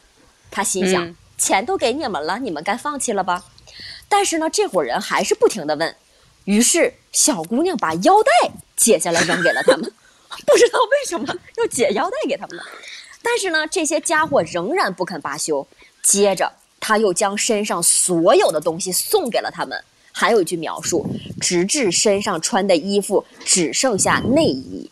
[0.50, 3.44] 她心想，嗯钱都给你们了，你们该放弃了吧？
[4.08, 5.94] 但是呢，这伙人还是不停的问。
[6.46, 9.82] 于是小姑娘把腰带解下来扔给了他们，
[10.48, 12.64] 不知道为什么要解腰带给他们呢？
[13.22, 15.68] 但是呢，这些家伙仍然不肯罢休。
[16.02, 19.78] 接着，他又将身上所有的东西送给了他们。
[20.12, 21.06] 还有一句描述，
[21.40, 24.90] 直至身上穿的衣服只剩下内衣。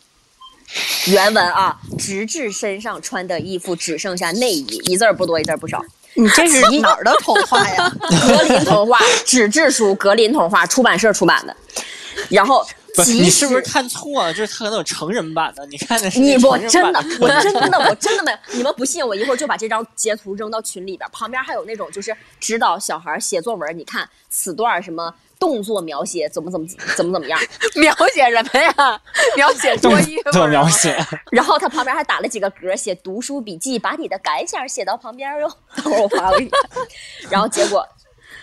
[1.07, 5.83] 原文啊，直至身上穿的衣服只剩下内衣，一字儿不多，一字儿不少。
[6.13, 7.91] 你这是哪儿的童话呀？
[8.27, 11.55] 格林童话纸质书，格林童话出版社出版的。
[12.29, 12.63] 然后，
[13.03, 14.33] 你是不是看错了？
[14.33, 18.37] 就是它可能有成人版的，你看的是你那我真的我真的，我真的没有。
[18.53, 21.09] 你们不信，我一会儿就把这张截图扔到群里边。
[21.11, 27.39] 旁边还有那种就是指导小孩写作文，你看此段什么动作描写怎么怎么怎么怎么样。
[27.75, 29.01] 描写什么呀？
[29.35, 30.97] 描写脱衣服怎么描吗写？
[31.31, 35.51] 然后他旁边还打了几个格，写读书笔记，把你的感想写到旁边哟。
[35.75, 36.51] 等会儿我发给你。
[37.29, 37.85] 然后结果，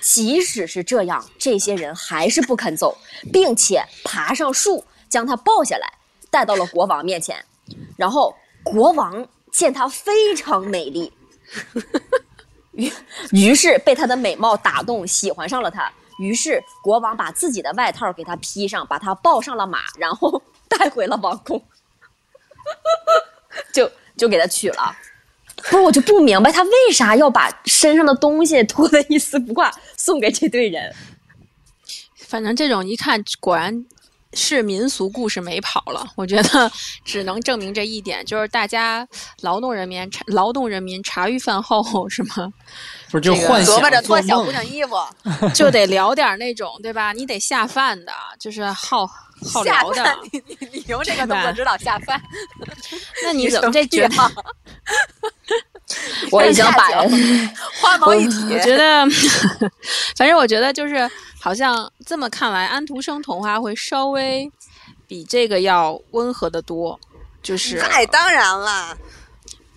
[0.03, 2.99] 即使是这样，这些人还是不肯走，
[3.33, 5.91] 并且爬上树将他抱下来，
[6.29, 7.43] 带到了国王面前。
[7.97, 11.13] 然后国王见她非常美丽，
[12.73, 12.93] 于
[13.31, 15.91] 于是被她的美貌打动，喜欢上了她。
[16.19, 21.65] 于是国王把自己的外套给她披上，把她抱上了马，然后 带回了王宫。
[23.73, 24.97] 就就给她娶了。
[25.63, 30.95] 不是，我就不明白他为啥要把身上的东西脱得一丝不挂送给这队人。
[32.17, 33.85] 反正这种一看果然
[34.33, 36.07] 是民俗故事没跑了。
[36.17, 36.73] 我觉得
[37.05, 39.07] 只能证明这一点，就是大家
[39.43, 42.51] 劳动人民茶劳动人民茶余饭后是吗
[43.11, 44.97] 不是就这个幻想琢磨着脱做小姑娘衣服，
[45.55, 47.13] 就得聊点那种对吧？
[47.13, 49.07] 你得下饭的，就是好
[49.45, 50.19] 好下聊的饭。。
[50.33, 52.21] 你你你用这个动作指导下饭，
[53.25, 54.17] 那你怎么这觉得？
[56.31, 56.89] 我已经把
[57.81, 58.59] 花毛一体我。
[58.61, 59.05] 觉得，
[60.17, 64.51] 反正我觉得就是好像这么看来，安徒生童话会稍微
[65.07, 66.99] 比这个要温和的多。
[67.43, 68.97] 就是那当然了，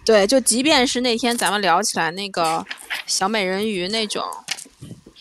[0.06, 2.64] 对，就即便是那天咱们聊起来那个
[3.08, 4.24] 小美人鱼那种，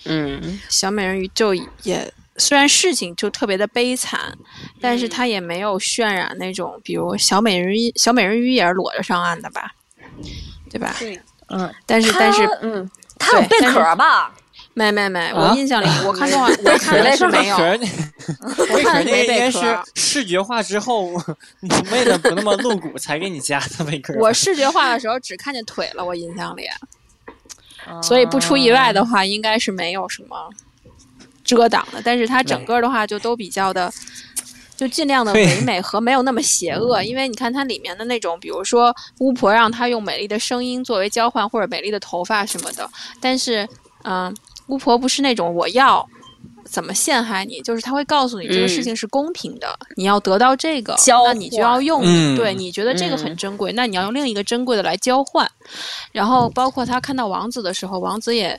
[0.04, 4.36] 嗯，小美人鱼就也虽然事情就特别的悲惨，
[4.80, 9.70] 但嗯是他也没有渲染那种，比如小美人鱼，小美人鱼也是裸着上岸的吧，
[10.70, 10.94] 对吧？
[10.98, 14.32] 对，嗯，但是但是嗯，他有贝壳吧？
[14.76, 19.84] 没没没，啊我印象里 我看动画，我看的是没有 贝壳，那贝壳那个我看的是没应该是贝壳儿。
[19.94, 21.12] 视觉化之后，
[21.60, 24.18] 你为了不那么露骨才给你加的贝壳儿。
[24.20, 26.64] 我视觉化的时候只看见腿了，我印象里，
[28.02, 30.50] 所以不出意外的话，应该是没有什么
[31.44, 32.00] 遮挡的。
[32.04, 33.92] 但是它整个的话就都比较的，
[34.76, 37.02] 就尽量的唯美和没有那么邪恶。
[37.02, 43.68] 因为你看它里面的那种，比如说巫婆让她用美丽的声音作为交换，或者美丽的头发什么的，但是
[44.04, 44.34] 嗯、
[44.66, 46.08] 巫婆不是那种我要。
[46.66, 47.60] 怎么陷害你？
[47.60, 52.00] 就是她会告诉你这个事情是公平的，你要得到这个，那你就要用。
[52.02, 55.48] 嗯对，你觉得这个很嗯珍贵，那你要用另一个珍贵的来交换。
[56.10, 58.58] 然后包括他看到王子的时候，王子也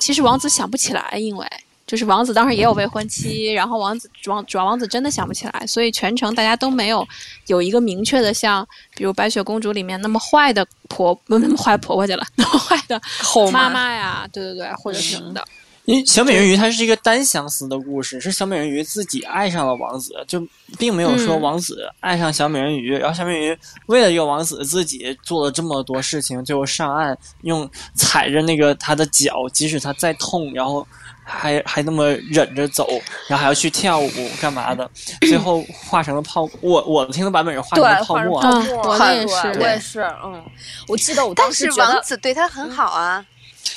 [0.00, 1.46] 其实王子想不起来，因为
[1.88, 7.04] 就是王子当时也有未婚妻，然后王子王主要王子真的想不起来，所以全程大家都没有
[7.46, 15.42] 有一个明确的像，比如白雪公主里面那么坏的婆不那么坏婆婆去了，那么坏的后妈妈呀，对对对，或者什么的。
[15.86, 20.46] 因为小美人鱼它是一个单相思的故事，是小美人鱼自己爱上了王子，就
[20.78, 30.86] 并没有说嗯王子爱上小美人鱼，然后小美人鱼为了这个王子自己做了这么多事情，最后上岸用踩着那个他的脚，即使他再痛，然后
[31.28, 32.88] 还还那么忍着走，
[33.28, 34.10] 然后还要去跳舞
[34.40, 36.48] 干嘛的，最后化成了泡。
[36.62, 40.44] 我我听的版本是化成了，泡沫啊，泡沫，嗯我也对是我也是，嗯，
[40.88, 43.24] 我记得我当时觉得，王子对她很好啊，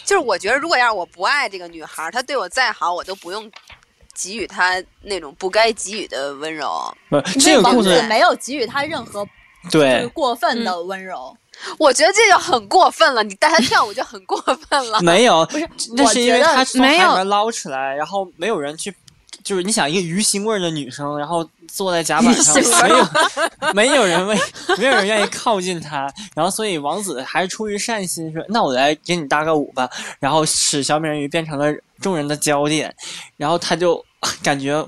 [0.05, 3.51] 就是我觉得如果要是我不爱这个女孩儿，她对我再好，我都不用
[4.15, 6.95] 给予他那种不该给予的温柔。
[7.09, 9.27] 不是这个王子故事没有给予他任何
[9.69, 10.07] 对。
[10.13, 11.35] 过分的温柔。
[11.77, 14.99] 我觉得这就很过分了，你带她跳舞就很过分了。
[15.03, 18.93] 没有，不是那是因为我觉得他从没有海里面捞出来，然后没有人去，
[19.43, 23.07] 就是你想一个鱼腥味儿的女生，然后坐在甲板上，没有
[23.73, 24.37] 没有人为
[24.77, 32.93] 没有人愿意靠近她，然后所以王子还是出于善心说，那我来给你搭个舞吧，然后使小美人鱼变成了众人的焦点，
[33.37, 34.03] 然后他就
[34.43, 34.85] 感觉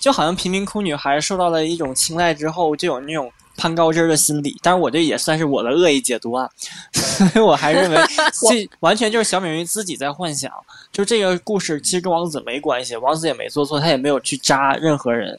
[0.00, 3.30] 就好像贫民窟女孩受到了一种青睐之后，就有那种。
[3.56, 6.48] 攀高枝儿的心理，但是我这也算是我的恶意解读啊，
[6.92, 7.96] 所以我还认为
[8.48, 10.50] 这完全就是小美人鱼自己在幻想。
[10.90, 15.38] 就这个故事其实跟王子没关系，王子也没做错，他也没有去扎任何人。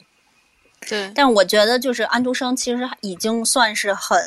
[0.88, 4.18] 对，但我觉得就是安徒生其实已经算是很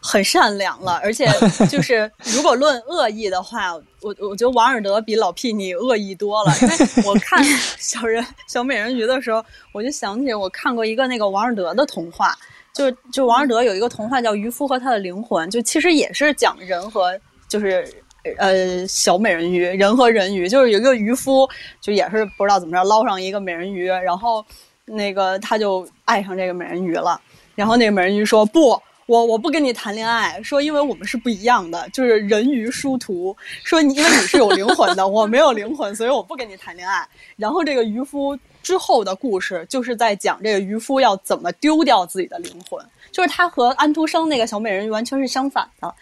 [0.00, 1.28] 很善良了，而且
[1.68, 6.52] 就是如果论恶意的话，我我觉得王尔德比老屁你恶意多了。
[6.62, 7.44] 因为我看
[7.78, 12.36] 小人小美人鱼的时候，我就想起我看过一个那个王尔德的童话，
[12.74, 17.86] 就就王尔德有一个童话叫《渔夫和他的灵魂》，就其实也是讲人和就是。
[18.36, 21.48] 呃，小美人鱼，人和人鱼，就是有一个渔夫，
[21.80, 24.44] 就也是不知道怎么着捞上一个美人鱼，然后
[24.84, 27.18] 那个他就爱上这个美人鱼了。
[27.54, 28.78] 然后那个美人鱼说：“不，
[29.10, 33.36] 我我不跟你谈恋爱，说因为我们是不一样的，就是人鱼殊途。
[33.64, 37.04] 说你因为你是有灵魂的，我没有灵魂，所以我不跟你谈恋爱。”
[37.36, 45.92] 然后这个渔夫之后的故事就是在讲这个渔夫要怎么丢掉自己的灵魂，就是他和安徒生那个小美人鱼完全是相反的。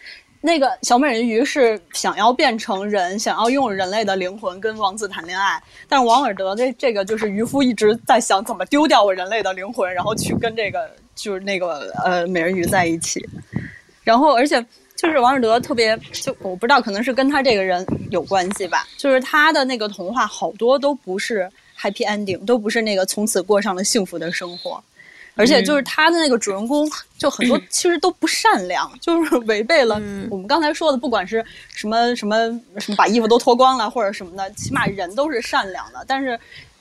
[0.43, 13.23] 那个小美人鱼是想要变成人，想要用人类的灵魂跟王子谈恋爱，但是王尔德这这个就是渔夫一直在想怎么丢掉我人类的灵魂，然后去跟这个就是那个呃美人鱼在一起，
[14.05, 14.65] 然后而且
[14.97, 24.83] 就是王尔德特别就我不知道可能是跟他这个人有关系吧，就是他的那个童话好多都不是 happy ending，都不是那个从此过上了幸福的生活。
[25.35, 29.95] 而且就是他的那个主人公，就很多 其实都不善良，就是违背了
[30.31, 32.37] 我们刚才说的，不管是什么什么
[32.79, 36.05] 什么把衣服都脱光了或者什么的，起码人都是善良的。
[36.09, 36.37] 但是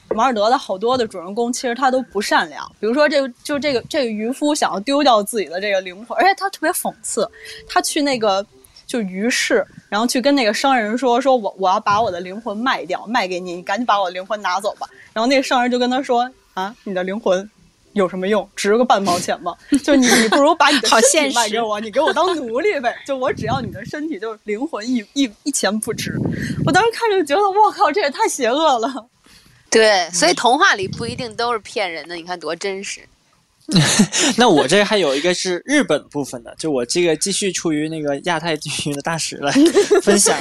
[0.10, 7.30] 王尔德的好多的主人公其实他都不善良，比如说这个就这个这个渔夫想要丢掉自己的这个灵魂，而且他特别讽刺，
[7.68, 8.46] 他去那个。
[8.88, 17.52] 就鱼市，然后去跟那个商人说：“说我我要把我的灵魂卖掉，卖给你，你赶紧把我的灵魂拿走吧。”然后那个商人就跟他说：“啊，你的灵魂
[17.92, 18.50] 有什么用？
[18.56, 19.54] 值个半毛钱吗？
[19.84, 22.96] 就你，你不如把你的好身体卖给我，你给我当奴隶呗。
[23.06, 26.18] 就我只要你的身体，就是灵魂一一一钱不值。
[26.66, 29.06] 我当时看着就觉得，我靠，这也太邪恶了。
[29.70, 33.02] 对，所以童话里不一定都是骗人的，你看多真实。
[34.38, 39.52] 那我这还有一个是日本部分的，就我这个继续出于那个亚太地区的大使来
[40.02, 40.40] 分享。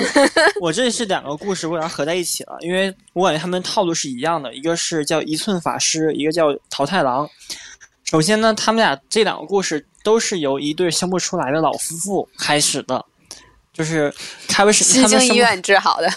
[0.60, 7.28] 我这是两个故事，我把它合在一起了，因为我感觉他们套路是一样的，一个是叫一寸法师，一个叫桃太郎。
[8.04, 13.04] 首先呢，他们俩这两个故事都是由一对生不出来的老夫妇开始的，
[13.76, 14.10] 就是
[14.48, 16.08] 他们生不京医院治好的，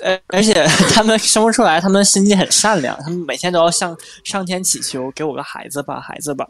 [0.00, 6.48] 呃，而且 他们生不出来，他们心地很善良，他们每天都要向上天祈求，给我个孩子吧，孩子吧。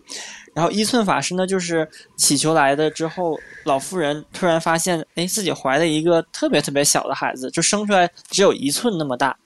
[0.55, 9.37] 然后一寸法师呢，就是祈求来的之后，老妇人突然发现，哎，自己怀了一个特别特别小的孩子，就生出来只有一寸那么大，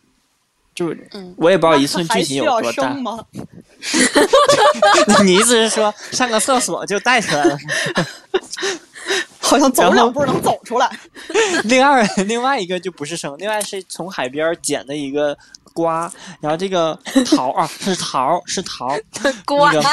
[0.75, 0.95] 就
[1.39, 2.95] 我也不知道一寸具体有多大？
[5.25, 7.59] 你意思是说上个厕所就带出来了？
[9.49, 10.91] 好像走两步能走出来。
[11.65, 15.37] 另外另外一个就不是生，另外是从海边捡的一个
[15.73, 18.89] 瓜，然后这个桃啊是桃是桃，
[19.47, 19.89] 瓜那个，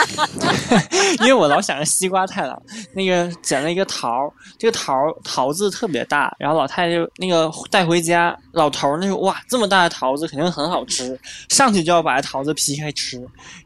[1.24, 2.62] 因为我老想着西瓜太郎，
[2.94, 13.18] 那个捡了一个桃，这个桃桃子特别大，然后老太太就那个带回家，老头儿那说哇这么大的桃子肯定很好吃，上去就要把桃子劈开吃，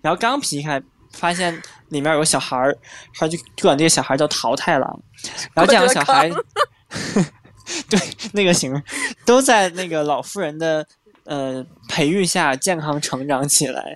[0.01, 1.53] 然后刚劈开发现
[1.89, 2.77] 里面有个小孩儿，
[3.13, 4.99] 他就就管这个小孩叫桃太郎，
[5.53, 6.29] 然后这两个小孩。
[7.87, 7.99] 对，
[8.33, 8.81] 那个型
[9.27, 10.83] 都在那个老妇人的
[11.25, 13.95] 呃培育下健康成长起来，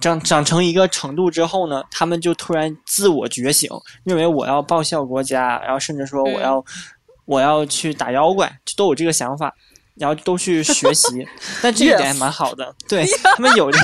[0.00, 3.70] 长长成一个程度之后呢，他们就突然自我觉醒，
[4.02, 6.64] 认为我要报效国家，然后甚至说我要、
[7.24, 9.54] 我要去打妖怪，就都有这个想法。
[9.96, 11.26] 然后都去 学习，
[11.62, 12.74] 但这一点还蛮好的。
[12.88, 13.78] 对他们有这，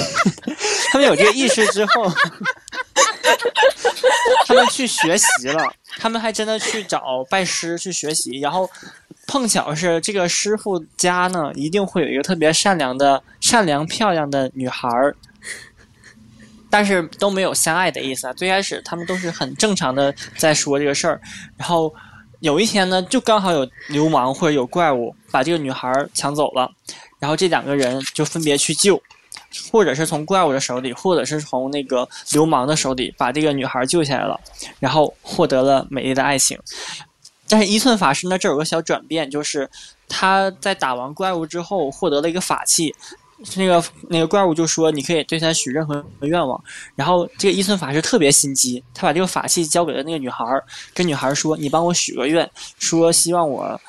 [0.91, 2.11] 他们有这个意识之后，
[4.47, 8.69] 他们去学习了，他们还真的去找拜师去学习，然后
[9.27, 15.15] 碰巧是这个师傅家呢，一定会有一个特别善良的、善良漂亮的女孩儿，
[16.69, 18.33] 但是都没有相爱的意思啊。
[18.33, 21.21] 最开始他们都是很正常的在说这个事儿，
[21.57, 21.95] 然后
[22.41, 26.71] 有一天呢，就刚好有流氓或者有怪物把这个女孩抢走了，
[27.19, 29.01] 然后这两个人就分别去救。
[29.73, 34.39] 或者是从怪物的手里，或者是从那个流氓的手里把这个女孩救下来了，
[34.79, 36.57] 然后获得了美丽的爱情。
[37.49, 39.69] 但是一寸法师呢，这有个小转变，就是
[40.09, 42.95] 他在打完怪物之后获得了一个法器，
[43.57, 46.63] 那个那个怪物就说你可以对他许任何愿望。
[46.95, 50.45] 然后这个一寸法师特别心机，他把这个法器交给了那个女孩，
[50.95, 52.49] 跟女孩说：“你帮我许个愿，
[52.79, 53.81] 说希望我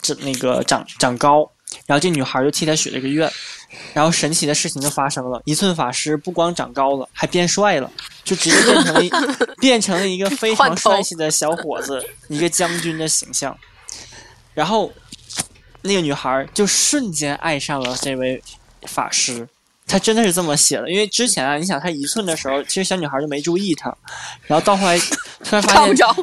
[0.00, 1.50] 这那个长长高。”
[1.86, 3.30] 然后这女孩就替他许了一个愿。
[3.92, 7.88] 然后神奇的事情就发生了，一寸法师不光长高了，还变帅了，
[8.24, 9.10] 就直接变成
[9.60, 13.56] 变成了一个非常帅气的小伙子，一个将军的形象。
[14.54, 14.92] 然后
[15.82, 18.42] 那个女孩就瞬间爱上了这位
[18.86, 19.48] 法师，
[19.86, 20.90] 他真的是这么写的。
[20.90, 23.94] 因为之前啊，你想他一寸的时候，其实小女孩就没注意他，
[24.46, 26.16] 然后到后来突然发现看不着，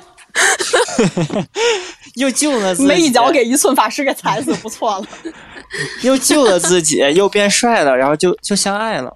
[2.15, 5.08] 又救了自己，没一脚给一寸法师给踩死，不错了。
[6.02, 9.13] 又救了自己，又变帅了，然后就就相爱了。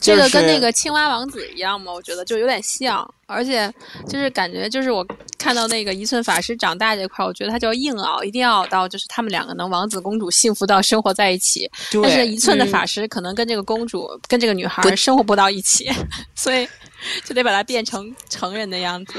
[0.00, 1.92] 这个跟那个青蛙王子一样吗？
[1.92, 3.72] 我觉得就有点像，而且
[4.08, 5.06] 就是感觉就是我
[5.38, 11.70] 看到那个一寸法师长大这块，我觉得他就要硬熬，一定要熬到就是他们两个能王子公主幸福到生活在一起。
[12.02, 15.90] 但是一寸的法师可能跟这个公主、跟这个女孩儿生活不到一起，
[16.34, 16.68] 所以
[17.24, 19.14] 就得把它变成成人的样子。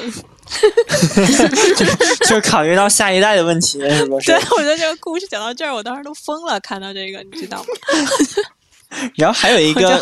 [2.21, 4.35] 就是考虑到下一代的问题，是不是对，？
[4.55, 7.65] 我觉得这个故事讲到这儿，我当时都疯了，看到这个，你知道吗？
[9.15, 10.01] 然后还有一 个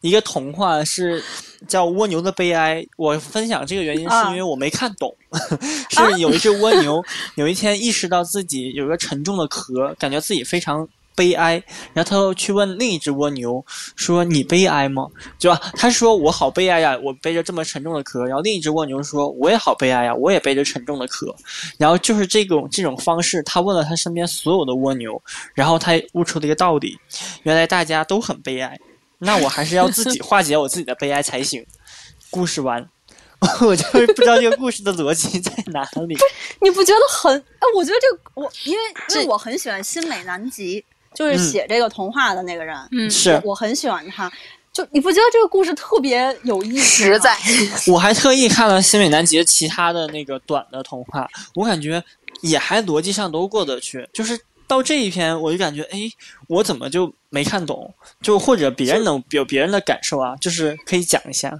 [0.00, 1.22] 一个童话是
[1.66, 2.82] 叫《蜗牛的悲哀》。
[2.96, 5.14] 我分享这个原因是啊因为我没看懂，
[5.90, 7.02] 是有一只蜗牛
[7.36, 10.88] 有一天意识到自己有一个沉重的壳，感觉自己非常。
[11.18, 11.60] 悲哀，
[11.92, 13.60] 然后他又去问另一只蜗牛
[13.96, 15.04] 说：“你悲哀吗？”
[15.40, 15.60] 对吧？
[15.74, 21.34] 他说：“我好悲哀呀，我背着这么沉重的壳。”然后另一只蜗牛说：“我也好悲哀呀，我也背着沉重的壳。”
[21.76, 25.20] 然后就是这种这种方式，他问了他身边所有的蜗牛，
[25.54, 26.96] 然后他悟出了一个道理：
[27.42, 28.78] 原来大家都很悲哀，
[29.18, 31.64] 那我还是要自己化解我自己的悲哀才行。
[32.30, 32.86] 故事完，
[33.62, 36.16] 我就是不知道这个故事的逻辑在哪里。
[36.60, 37.34] 你不觉得很？
[37.36, 38.78] 哎，我觉得这个我因为
[39.10, 44.30] 因为我很喜欢新美南吉，就是嗯写这个童话的那个人，嗯是我我很喜欢他。
[44.70, 47.04] 就你不觉得这个故事特别有意思？
[47.04, 47.36] 实在。
[47.90, 52.04] 我还特意看了新美南吉其他的那个短的童话，我感觉
[52.42, 54.06] 也还逻辑上都过得去。
[54.12, 55.98] 就是到这一篇，我就感觉，哎，
[56.46, 57.92] 我怎么就没看懂？
[58.22, 61.58] 就或者别人能有别人的感受啊，就是可以讲一下。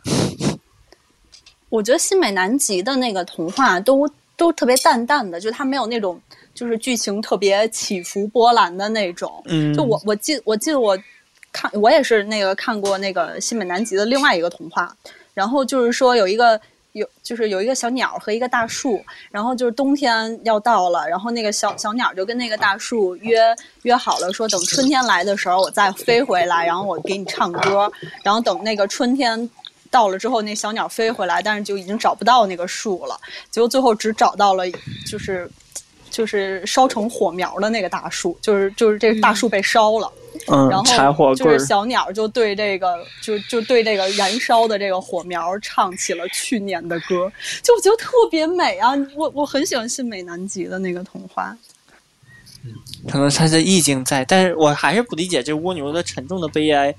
[1.69, 6.19] 我觉得新美南极的那个童话都都特别淡淡的，就它没有那种
[6.55, 9.43] 就是剧情特别起伏波澜的那种。
[9.47, 10.99] 嗯，就我我记我记得我
[11.53, 14.97] 看我也是那个看过那个新美南极的另外一个童话，
[15.35, 16.59] 然后就是说有一个
[16.99, 23.41] 有就是有一个小鸟和一个大树，然后就是冬天要到了，然后那个小小鸟就跟那个大树约
[23.83, 27.91] 约好了，说等春天来的时候我再飞回来，然后我给你唱歌，
[28.23, 29.49] 然后等那个春天。
[29.91, 33.19] 到了之后，那小鸟飞回来，但是就已经找不到那个树了。
[33.51, 34.65] 结果最后只找到了，
[35.11, 35.51] 就是
[36.11, 40.13] 就是烧成火苗的那个大树，就是就是这个大树被烧了。
[40.47, 47.31] 嗯然，柴火后就，是小鸟就对这个就就对这个燃烧的这个火苗唱起了去年的歌，
[47.63, 48.93] 就我觉得特别美啊！
[49.17, 51.57] 我我很喜欢信美南极的那个童话。
[53.09, 56.95] 可能它的意境在，但是我还是不理解这蜗牛的沉重的悲哀。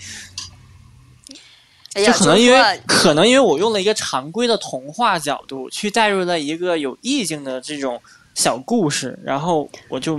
[1.94, 8.02] 就可能因为可能因为我用了一个常规的童话角度去带入了一个有意境的这种
[8.40, 10.18] 小故事，然后我就，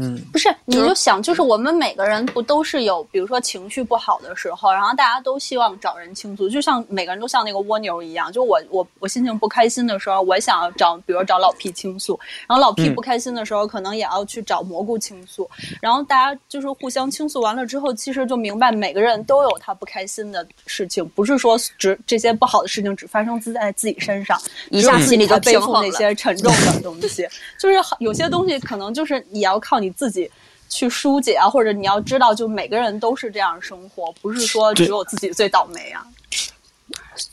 [0.00, 12.94] 嗯，不是，你就想，就是我们每个人不都是有，比如说情绪不好的时候，然后大家都希望找人倾诉，就像每个人都像那个蜗牛一样，就我我我心情不开心的时候，我想要找，比如找老 P 倾诉，然后老 P 嗯。
[12.94, 15.48] 不开心的时候，可能也要去找蘑菇倾诉，
[15.80, 24.40] 然后大家就是互相倾诉完了之后，其实就明白每个人都有他不开心的事情，不是说只这些不好的事情只发生在自己身上，
[24.70, 25.90] 一下心里就背负那。
[25.90, 27.26] 些沉重的东西，
[27.58, 30.30] 就是好有些东西可能就是你要靠你自己
[30.68, 36.06] 去疏解啊，或者你要知道，就每个人都是这样生活，不是说只有自己最倒霉啊。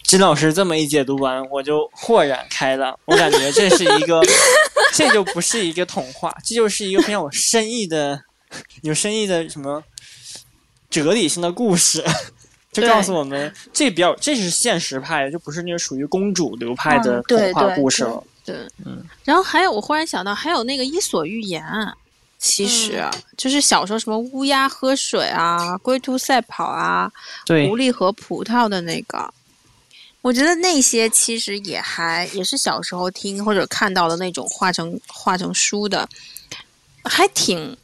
[0.03, 2.97] 金老师这么一解读完，我就豁然开朗。
[3.05, 4.21] 我感觉这是一个，
[4.93, 8.21] 这就不是一个童话，这就是一个非常有深意的、
[8.81, 9.83] 有深意的什么
[10.89, 12.03] 哲理性的故事。
[12.73, 18.23] 就告诉我们，这比较这是现实派的，就不是那个属于公主流派的童话故事了。
[18.45, 18.55] 对，
[18.85, 21.63] 嗯然后还有，我忽然想到，还有那个《伊索寓言》，
[22.39, 23.03] 其实、
[23.35, 27.11] 就是小时候什么乌鸦喝水啊、龟兔赛跑啊、
[27.45, 29.33] 对狐狸和葡萄的那个，
[30.21, 36.07] 我觉得那些其实也还也是小时候听或者看到的那种画成画成书的，
[37.03, 37.75] 还挺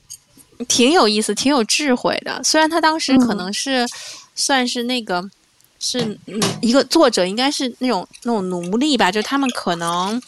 [0.67, 2.39] 挺有意思、挺有智慧的。
[2.43, 3.87] 虽然他当时可能是、
[4.35, 5.27] 算是那个
[5.79, 10.21] 是嗯一个作者，应该是那种那种奴隶吧，就他们可能。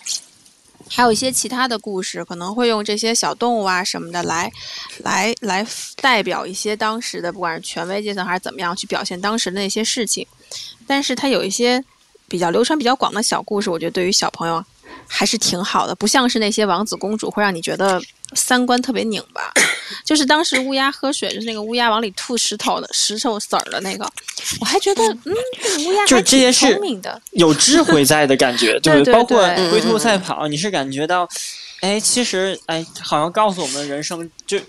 [0.88, 4.52] 还有一些其他的故事，可能会用这些小动物啊什么的来，
[5.00, 5.66] 来来
[5.98, 10.26] 代表一些当时的，不管是权威阶层还是怎么样，去表现当时的那些事情。
[10.86, 11.84] 但是它有一些
[12.28, 14.64] 比较流传比较广的小故事，我觉得对于小朋友
[15.08, 18.02] 还是挺好的，不像是那些王子公主会让你觉得
[18.34, 19.52] 三观特别拧巴。
[20.04, 24.12] 就是当时乌鸦喝水，就是那个乌鸦往里吐石头的石头籽儿的那个，
[24.60, 27.22] 我还觉得嗯，这个乌鸦就是这些是聪明的。
[27.32, 31.28] 有智慧在的感觉， 对对不包括对龟兔赛跑，你是感觉到，
[31.82, 34.60] 哎，其实哎，好像告诉我们人生就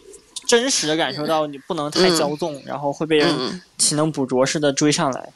[0.47, 5.29] 真实的感受到，你不能太嗯骄纵，然后会被人嗯岂能捕捉似的追上来。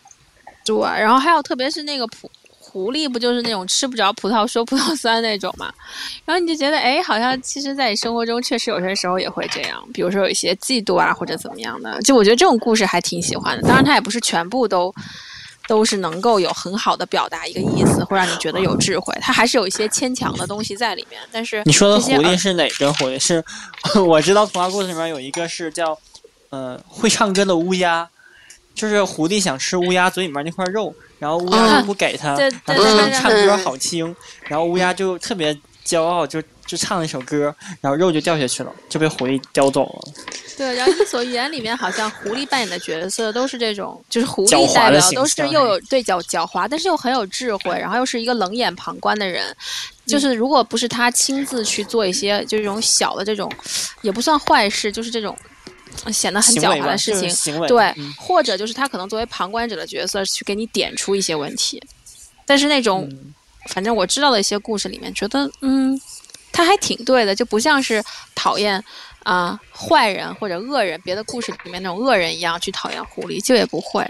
[0.64, 2.30] 对，然后还有特别是那个葡
[2.71, 5.73] 狐狸，不就是那种吃不着葡萄说葡萄酸那种嘛？
[6.25, 12.01] 然后你就觉得，哎，好像其实，在你生活中确实有些时候也会这样，比如说有一些嫉妒啊，或者怎么样的。
[12.03, 14.95] 就我觉得这种故事还挺喜欢的，当然它也不是全部都。
[15.68, 19.16] 都是能够有很好的表达一个意思，会让你觉得有智慧。
[19.21, 23.16] 它还是有一些牵强的东西在里面，但是你说的狐狸是哪个狐狸？
[23.21, 23.45] 是
[24.05, 25.97] 我知道童话故事里面有一个是叫
[26.49, 28.09] 呃会唱歌的乌鸦，
[28.75, 34.16] 就是狐狸想吃乌鸦嘴里面那块肉，然后乌鸦嗯就不给它，对然后说对对对唱歌好听，
[34.49, 35.57] 然后乌鸦就特别
[35.87, 40.12] 骄傲，就就唱了一首歌，然后肉就掉下去了，就被狐狸叼走了。
[40.57, 49.47] 对，然后《伊索寓言》里面好像狐狸扮演的角色都是这种，就是狐狸代表都是又有对狡狡猾，但是又很有智慧，然后又是一个冷眼旁观的人。
[49.47, 49.57] 嗯
[50.07, 53.49] 就是如果不是他亲自去做一些就这种小的这种，
[54.03, 55.50] 也不算坏事，就是这种呃
[56.12, 58.14] 显得很狡猾的事情，就是行为对，嗯。
[58.18, 61.82] 或者就是他可能作为旁观者的角色去给你点出一些问题，
[62.47, 63.34] 但是那种、嗯。
[63.68, 66.01] 反正我知道的一些故事里面，觉得嗯，
[66.51, 68.03] 他还挺对的，就不像是
[68.34, 68.82] 讨厌
[69.22, 74.03] 啊、坏人或者恶人，别的故事里面那种恶人一样去讨厌狐狸，就也不会。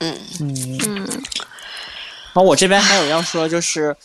[0.00, 1.06] 嗯，嗯，嗯。
[1.06, 3.96] 然后我这边还有要说就是。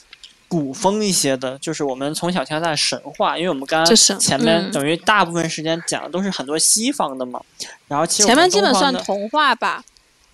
[0.54, 7.42] 古风一些的，就是我们从小听到大的神话，因为我们刚就是刚前面嗯等于大部分时间讲的都是很多西方的嘛，
[7.88, 9.84] 然后前面基本算童话吧，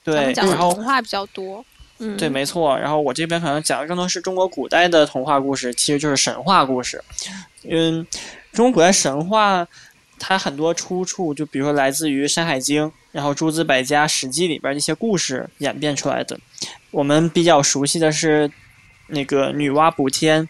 [0.03, 1.63] 对，讲的然后童话比较多。
[1.99, 2.77] 嗯，对，没错。
[2.77, 7.01] 然后我这边可能讲的更多是中国古代的童话故事，其实就是神话故事。
[7.63, 8.05] 嗯，
[8.51, 9.65] 中国古代神话
[10.17, 16.37] 它很多出处，就比如说来自于《山海经》，然后诸子百家、《史记》里边的一些故事演变出来的。
[16.91, 18.51] 我们比较熟悉的是
[19.09, 20.47] 那个女娲补天、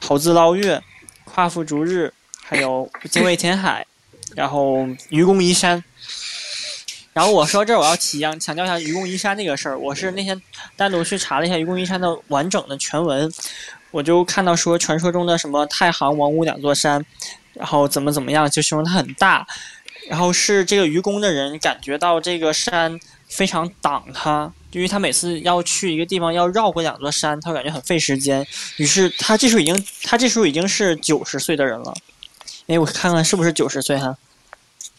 [0.00, 0.82] 猴子捞月、
[1.24, 2.12] 夸父逐日，
[2.42, 3.86] 还有精卫填海，
[4.34, 5.82] 然后愚公移山。
[7.12, 10.40] 然后我说这儿我要起强强调一下愚公移山这个事儿，我是那天
[10.76, 13.32] 单独去查了一下愚公移山的完整的全文，
[13.92, 17.04] 我就看到说传说中的什么太行、王屋两座山，
[17.52, 19.46] 然后怎么怎么样，就形容它很大，
[20.08, 22.98] 然后是这个愚公的人感觉到这个山
[23.28, 28.46] 非常挡他，因为他每次要去一个地方要绕过两座山，他感觉很费时间，
[28.76, 31.94] 于是他这时候已经他这时候已经是九十岁的人了，
[32.66, 34.16] 哎，我看看是不是九十岁哈。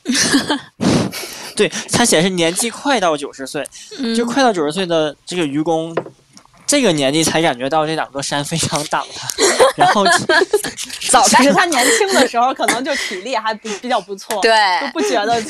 [1.56, 3.66] 对他显示年纪快到九十岁，
[3.98, 4.14] 嗯。
[4.14, 5.96] 就快到九十岁的这个愚公，
[6.68, 9.28] 这个年纪才感觉到这两座山非常挡他，
[9.76, 10.06] 然后
[11.10, 14.52] 早但是他年轻的时候可能就体力还比比较不错，对，
[14.82, 15.42] 就不觉得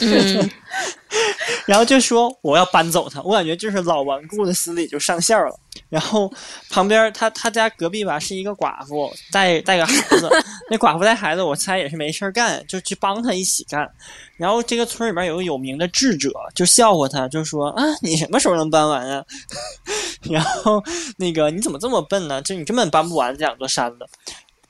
[1.65, 5.59] 然后就说我要搬走他，我感觉就是老顽固的心理就上线了。
[5.89, 6.31] 然后
[6.69, 10.29] 旁边他他家隔壁吧是一个寡妇带带个孩子，
[10.69, 13.89] 那寡妇带孩子我猜也是没事儿干，就去帮他一起干。
[14.37, 19.23] 然后这个村里边有个有名的智者就笑话他，就说啊你什么时候能搬完啊？
[20.29, 20.83] 然后
[21.17, 22.41] 那个你怎么这么笨呢？
[22.41, 24.07] 就你根本搬不完这两座山的。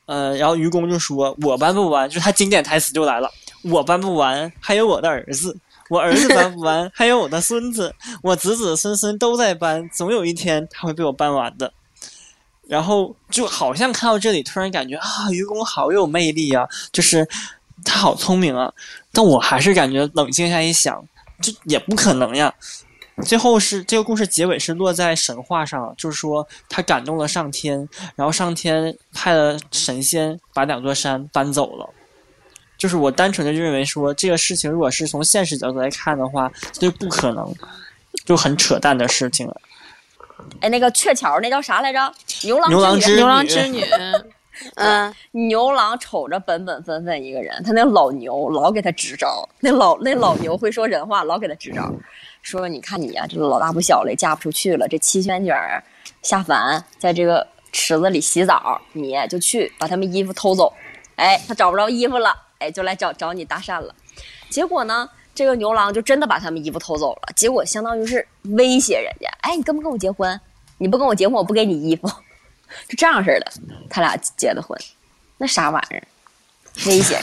[0.07, 3.27] 呃，然后愚公就说：“我搬不完。”就他经典台词就来了
[3.65, 5.57] ：“我搬不完，还有我的儿子。”
[5.89, 11.71] 我儿子搬不完，还有我的孙子，我子子孙孙都在搬，总有一天他会被我搬完的。
[12.67, 16.67] 然后就好像看到这里，突然感觉啊，愚公好有魅力啊！
[16.91, 17.27] 就是
[17.83, 18.73] 他好聪明啊！
[19.11, 21.07] 但我还是感觉冷静下一想，
[21.39, 22.51] 这也不可能呀。
[23.23, 31.87] 最后是这个故事结尾是落在神话上，就是说他感动了上天，然后上天派了神仙把两座山搬走了。
[32.77, 37.53] 就是我单纯的认为说这个事情，如果是从现实角度来看的话，就不可能，
[38.25, 39.61] 就很扯淡的事情了。
[40.61, 42.13] 哎，那个鹊桥那叫啥来着？
[42.43, 43.17] 牛郎牛郎织织女。
[43.17, 43.83] 牛郎织女，
[44.75, 51.91] 嗯，牛郎瞅着本本分分一个人，他那老牛老给他支招，那老那老牛会说人话，老给他支招，
[52.41, 55.83] 说你看你呀、这老大不小了，也嫁不出去了，这七仙女儿
[56.21, 60.71] 下凡，在这个池子里洗澡，你就去把他们衣服偷走，
[61.15, 63.93] 哎，他找不着衣服了，哎，就来找找你搭讪了，
[64.49, 65.09] 结果呢？
[65.33, 70.39] 这个牛郎就真的把他们衣服偷走了，结果相当于是威胁人家，哎，你跟不跟我结婚？
[70.77, 72.07] 你不跟我结婚，我不给你衣服，
[72.87, 73.51] 就这样式的，
[73.89, 74.79] 他俩结的婚。
[75.37, 76.03] 那啥玩意儿？
[76.85, 77.21] 危险！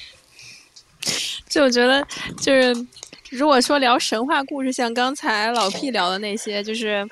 [1.48, 2.06] 就我觉得
[2.38, 2.86] 就是，
[3.30, 7.08] 如果说聊神话故事，像刚才老 P 聊的那些，就是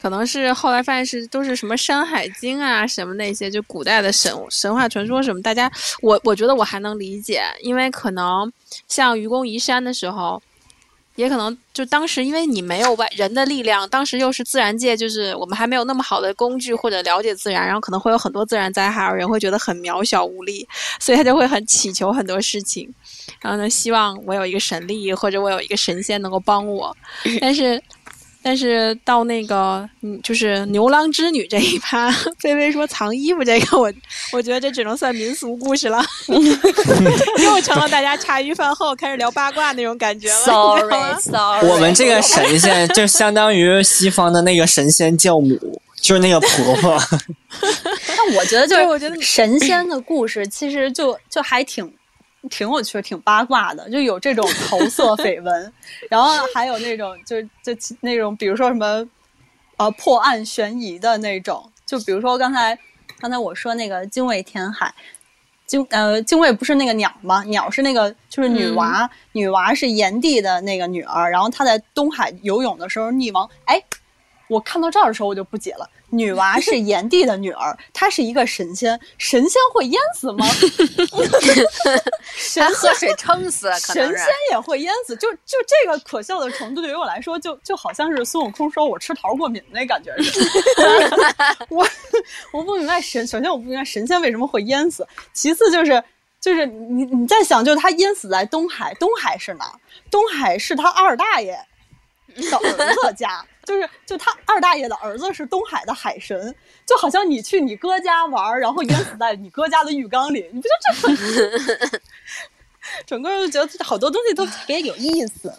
[0.00, 5.70] 可能是后来发现是都是什么《山海经》啊，什么那些，就古代的神神话传说什么，大家
[6.02, 8.52] 我我觉得我还能理解，因为可能
[8.88, 10.42] 像愚公移山的时候。
[11.16, 20.68] 也可能就当时，因为你没有外人的力量，当时又是自然界，就是我们还没有那么好的工具或者了解自然，然后可能会有很多自然灾害，人会觉得很渺小无力，
[21.00, 22.92] 所以他就会很祈求很多事情，
[23.40, 26.94] 然后呢，希望我有一个神力或者我有一个神仙能够帮我，
[27.40, 27.82] 但是。
[28.46, 33.92] 但是到那个，嗯，就是牛郎织女这一趴， 菲菲说藏衣服这个，我
[34.32, 36.00] 我觉得这只能算民俗故事了，
[37.42, 40.38] 又成了大家茶余饭后开始聊八卦那种感觉了。
[40.38, 47.02] 你知道吗 Sorry Sorry，我们这个神仙就相当于西方的那个神仙教母，就是那个婆婆。
[48.06, 51.92] 但我觉得就是我觉得神仙的故事，其实就就还挺
[52.48, 55.72] 挺有趣、挺八卦的，就有这种桃色 绯闻，
[56.08, 59.06] 然后还有那种就就那种，比如说什么
[59.76, 62.78] 呃破案悬疑的那种，就比如说刚才
[63.18, 64.94] 刚才我说那个精卫填海。
[65.66, 67.42] 精呃，精卫不是那个鸟吗？
[67.48, 73.50] 鸟是那个就是女娃，女娃是炎帝的那个女儿，然后她在东海游泳的时候溺亡。
[73.64, 73.82] 哎，
[74.46, 80.46] 我看到这儿的时候我就不解了，女娃是炎帝的女儿， 她是一个神仙，神仙会淹死吗？
[82.36, 91.56] 神他喝水撑死，神仙也会淹死，就就这个可笑的程度，对于我来说，就就好像是孙悟空说我吃桃过敏那感觉似的。
[91.70, 91.86] 我
[92.52, 96.02] 我不明白神，首先我不明白神仙为什么会淹死，其次就是
[96.40, 99.72] 就是你你在想，就是他淹死在东海，东海是哪儿？
[100.10, 101.58] 东海是他二大爷
[102.50, 103.44] 的儿子家。
[103.66, 106.54] 就是，就他二大爷的儿子是东海的海神，
[106.86, 112.00] 就好像你去你哥家玩，然后淹死在你哥家的浴缸里，你不就这很？
[113.04, 115.52] 整个就觉得好多东西都特别有意思。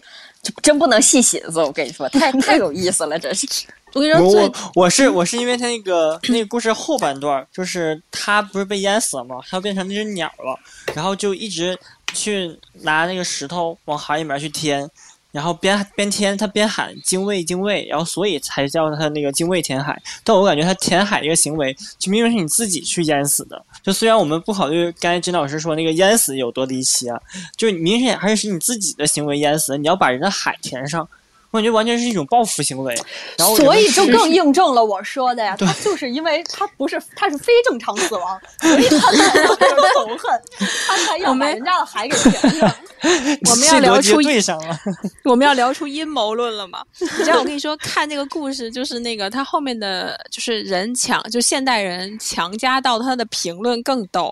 [0.64, 3.46] 真不能细寻思，我跟你说，太太有意思了，真是。
[3.94, 9.40] 我跟你说，我我我是我是因为他那个那个故事后半段，就是他不是被淹死了吗？
[9.50, 10.58] 他变成那只鸟了，
[10.94, 11.78] 然后就一直
[12.14, 14.90] 去拿那个石头往海里面去填，
[15.32, 20.02] 然后边边填他边喊精卫精卫，然后所以才叫他那个精卫填海。
[20.24, 23.64] 但我感觉他填海这个行为，就明明是你自己去淹死的。
[23.84, 27.20] 就虽然我们不考虑刚才甄老师说那个淹死有多离奇啊，
[27.56, 31.08] 就明显还是你自己的行为淹死，你要把人的海填上。
[31.52, 32.94] 我感觉完全是一种报复行为，
[33.38, 40.42] 然后所以就更印证了我说的呀，他就是因为他不是他是非正常死亡，所以他才有这个 仇恨，
[40.88, 42.74] 他才要把人家的海给填上。
[43.50, 44.78] 我们要聊出对上了。
[45.24, 46.84] 我们要聊出阴谋论了嘛？
[47.00, 54.30] 你知道我跟你说，看这个故事就是那个他后面的就是人强，就现代人强加到他的评论更逗，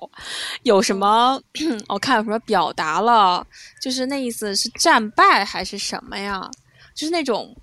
[0.63, 1.39] 有什么
[1.87, 3.45] 我看有什么表达了，
[3.81, 6.49] 就是那意思是战败还是什么呀？
[6.95, 7.55] 就是那种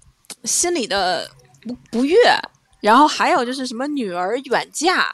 [0.45, 1.29] 心里的
[1.63, 2.17] 不不悦。
[2.81, 5.07] 然后还有就是什么女儿远嫁，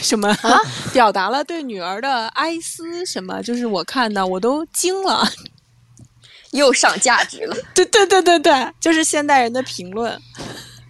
[0.00, 0.30] 什么、
[0.92, 5.26] 表达了对女儿的哀思，什么就是我看的我都惊了。
[6.52, 7.56] 又上价值了。
[7.74, 10.20] 对对对对对，就是现代人的评论。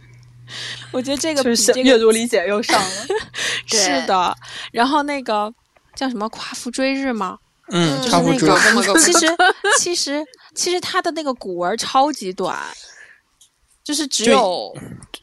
[0.91, 3.07] 我觉得这个比就是这个阅读理解又上了，
[3.66, 4.37] 是的。
[4.72, 5.53] 然后那个
[5.95, 7.39] 叫什么夸父追日吗？
[7.68, 8.61] 嗯，就是差不多那个。
[8.61, 9.26] 这么个其实
[9.78, 10.22] 其实
[10.55, 12.57] 其实他的那个古文超级短，
[13.83, 14.75] 就是只有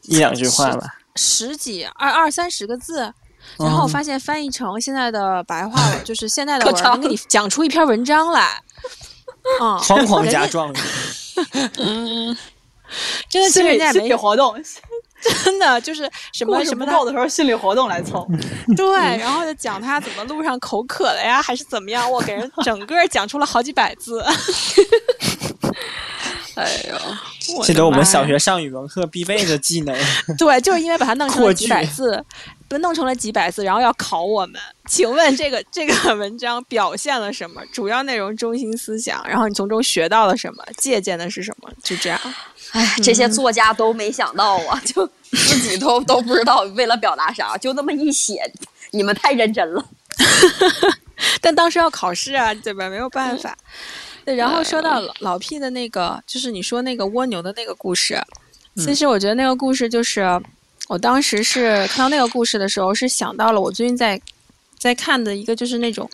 [0.03, 0.87] 一两句话吧。
[1.15, 3.13] 十几二二三十个字。
[3.57, 8.61] 然后我发现翻译成现在的白话文，就是现在的文，能给你讲出一篇文章来。
[9.59, 10.77] 嗯，疯狂加状语，
[13.27, 14.55] 真的是心理心理人家也没活动，
[15.43, 18.27] 真的就是什么什么他不够的时候，心理活动来凑。
[18.77, 24.23] 对，然后就讲他怎么路上口渴了呀，还是怎么样，我给人整个讲出了好几百字。
[26.55, 28.37] 哎呦，记得我们小学。
[28.37, 29.95] 上语文课必备的技能。
[30.37, 32.23] 对，就是因为把它弄成了几百字，
[32.67, 34.59] 不弄成了几百字，然后要考我们。
[34.87, 37.61] 请问这个这个 文章表现了什么？
[37.71, 40.63] 主要内容、中心思想，然后你从中学到了什么？
[40.77, 41.69] 借鉴的是什么？
[41.83, 42.19] 就这样。
[42.71, 48.41] 哎，这些作家都没想到啊，就自己都都不知道为了表达啥，就那么一写，
[48.91, 49.85] 你们太认真了。
[51.39, 52.89] 但当时要考试啊，对吧？
[52.89, 53.55] 没有办法。
[54.23, 58.21] 对，然后说到老老 P 的那个，就是你说那个蜗牛的那个故事，
[58.77, 60.41] 其实我觉得那个故事就是，
[60.87, 64.21] 我当时是看到那个故事的时候，是想到了我最近在
[64.77, 66.09] 在看的一个，就是那种，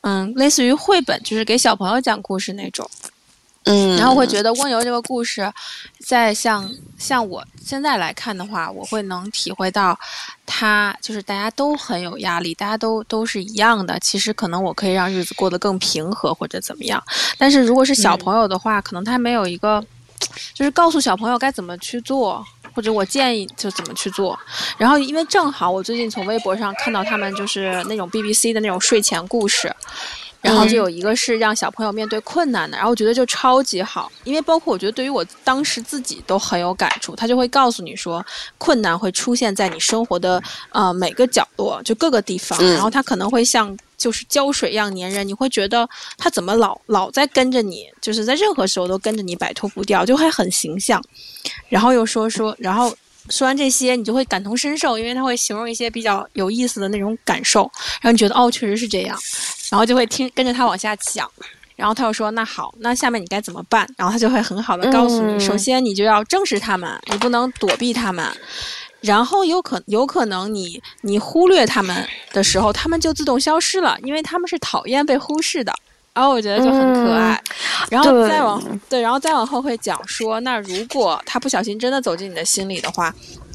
[0.00, 2.88] 嗯，类似于绘本，就是给小朋友讲故事那种。
[3.64, 5.52] 嗯然后我会觉得蜗牛这个故事，
[6.04, 9.98] 在像像我现在来看的话，我会能体会到，
[10.44, 13.98] 他就是大家都很有压力，大家都都是一样的。
[14.00, 17.02] 其实可能我可以让日子过得更平和或者怎么样，
[17.38, 19.84] 但是如果是小朋友的话，可能他没有一个，
[20.52, 22.44] 就是告诉小朋友该怎么去做。
[22.74, 24.38] 或者我建议就怎么去做，
[24.78, 29.70] 然后因为正好我最近从微博上看到他们就是那种 BBC 的那种睡前故事，
[30.42, 38.24] 然后就有一个是让小朋友面对困难的，然后我觉得就超级好，因为包括我觉得对于我当时自己都很有感触，他就会告诉你说，
[38.58, 42.74] 困难会出现在你生活的呃每个角落，就各个地方，嗯。
[42.74, 45.88] 然后他可能会像就是胶水一样粘人，你会觉得
[46.18, 51.00] 他怎么老老在跟着你，就是在任何时候都跟着你摆脱不掉，就会很形象，
[51.68, 52.94] 然后又说说，然后。
[53.30, 57.70] 说完这些，你就会感同身受，因为他会形容一些比较有意思的那种感受，
[58.00, 59.16] 然后你觉得哦，确实是这样，
[59.72, 61.26] 然后就会听跟着他往下讲。
[61.74, 68.24] 然后他又说：“那好，那下面你该怎么办？”然后他就会很好的告诉你，嗯首先你就要正视他们，你不能躲避他们。
[69.00, 75.72] 然后有可有可能你你忽略他们的时候，他们就自动消失了，因为他们是讨厌被忽视的。
[76.12, 77.42] 然后我觉得就很可爱。
[77.90, 83.12] 然后再往对，然后再往后会讲说，那如果他不小心真的走进你的心里的话，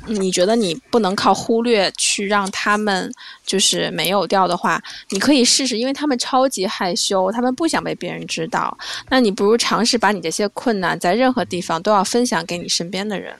[0.07, 3.11] 你觉得你不能靠忽略去让他们
[3.45, 8.77] 就是没有掉的话，你可以试试，因为他们超级害羞，他们不想被别人知道。
[9.09, 13.33] 那你不如尝试把你这些困难在任何地方都要分享给你身边的人。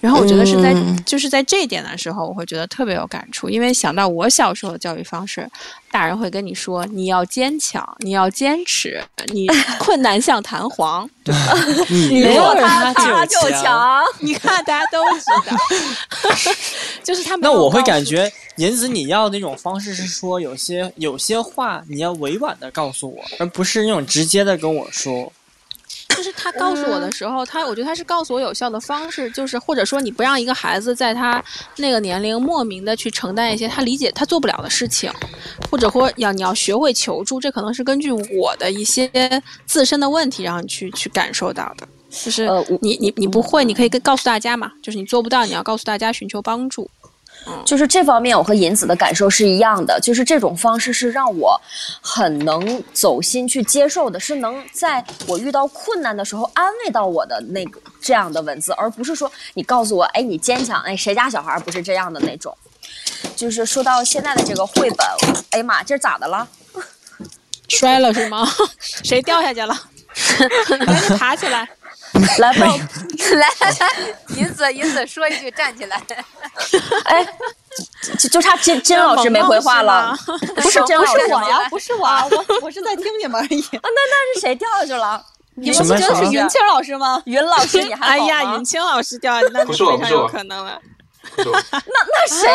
[0.00, 5.48] 然后我觉得是在、嗯就是在这一点的时候，我会觉得特别有感触，因为想到我小时候的教育方式，
[5.90, 9.02] 大人会跟你说你要坚强，你要坚持，
[9.32, 9.46] 你
[9.78, 11.54] 困难像弹簧， 对吧？
[11.88, 14.02] 你没有人他他就强。
[14.20, 15.56] 你看大家都知道，
[17.02, 25.32] 就是他那我会感觉，银子你要那种方式是说，有些有些话你要委婉的告诉我，而不是那种直接的跟我说。
[26.16, 31.42] 就是他告诉我的时候，他我觉得他是告诉我有效的方式，就是或者说你不让一个孩子在他
[31.76, 35.10] 那个年龄莫名的去承担一些他理解他做不了的事情，
[35.70, 39.10] 或者或要你要学会求助，这可能是根据我的一些
[39.66, 41.86] 自身的问题让你去去感受到的。
[42.10, 42.46] 就是
[42.82, 46.90] 你你你不会，你可以跟告诉大家嘛，就是你做不到，你要告诉大家寻求帮助。
[47.64, 51.60] 就是这方面，我和银子的感受是一样的，就是这种方式是让我
[52.00, 62.56] 很能走心去接受的，是能在我遇到困难的时候安慰到我的那个这样的文字，而不是说你告诉我，哎，你坚强，哎，谁家小孩不是这样的那种。
[63.36, 65.06] 就是说到现在的这个绘本，
[65.50, 66.46] 哎呀妈，这是咋的了？
[67.68, 68.46] 摔了是吗？
[69.02, 69.74] 谁掉下去了？
[70.86, 71.68] 赶紧爬起来！
[72.38, 73.90] 来吧，来来来，
[74.36, 76.00] 银子银子说一句，站起来。
[77.04, 77.26] 哎，
[78.18, 80.14] 就就差金金老师没回话了，
[80.56, 83.60] 不是金不老师吗是我呀，不是我啊，我我是在听你们而已。
[83.62, 85.24] 啊，那那是谁掉下去了？
[85.54, 87.22] 你们觉得是云清老师吗？
[87.26, 90.80] 云老师，你还好哎呀，吗云清老师掉下去，那不就是非常有我不是我可能了。
[91.36, 92.48] 就那谁？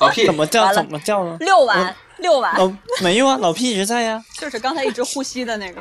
[0.00, 0.64] 老 P 怎么掉？
[0.64, 1.36] 完了怎么掉呢？
[1.40, 2.54] 六完，六完。
[2.58, 2.70] 老
[3.00, 4.22] 没有啊，老 P 一直在呀。
[4.38, 5.80] 就是刚才一直呼吸的那个。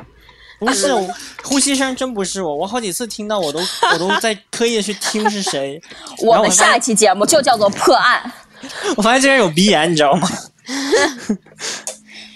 [0.59, 0.93] 不是，
[1.43, 3.59] 呼吸声真不是我，我好几次听到我都
[3.93, 5.81] 我都在刻意的去听是谁。
[6.19, 8.31] 我们然后下一期节目就叫做破案。
[8.97, 10.29] 我发现这人有鼻炎，你知道吗？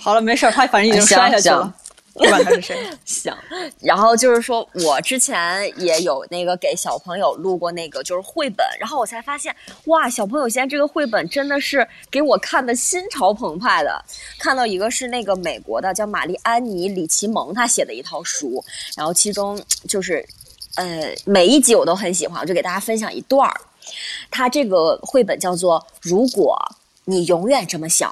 [0.02, 1.74] 好了，没事，他反正已经摔下去了行，
[2.14, 2.78] 不管他是谁。
[3.06, 3.36] 行，
[3.80, 9.56] 然后就是说我之前也有那个给小朋友录过那个就是绘本，然后我才发现，
[9.86, 14.04] 哇，小朋友现在这个绘本真的是给我看的心潮澎湃的。
[14.38, 18.64] 看到一个是那个美国的叫玛丽安妮·里奇蒙他写的一套书，
[18.96, 20.24] 然后其中就是，
[20.76, 23.62] 呃，每一集我都很喜欢，我就给大家分享一段儿。
[24.30, 26.58] 他这个绘本叫做《如果
[27.06, 28.08] 你永远这么小》。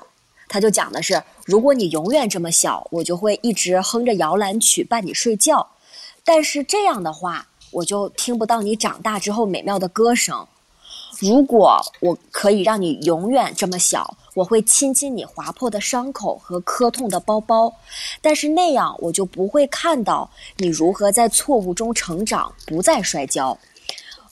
[0.51, 5.65] 他就讲的是，如果你永远这么小，我就会一直哼着摇篮曲伴你睡觉。
[6.25, 10.45] 但是这样的话，我就听不到你长大之后美妙的歌声。
[11.21, 17.73] 如果我可以让你永远这么小，我会亲亲你划破的伤口和磕痛的包包，
[18.21, 23.57] 但是那样我就不会看到你如何在错误中成长，不再摔跤。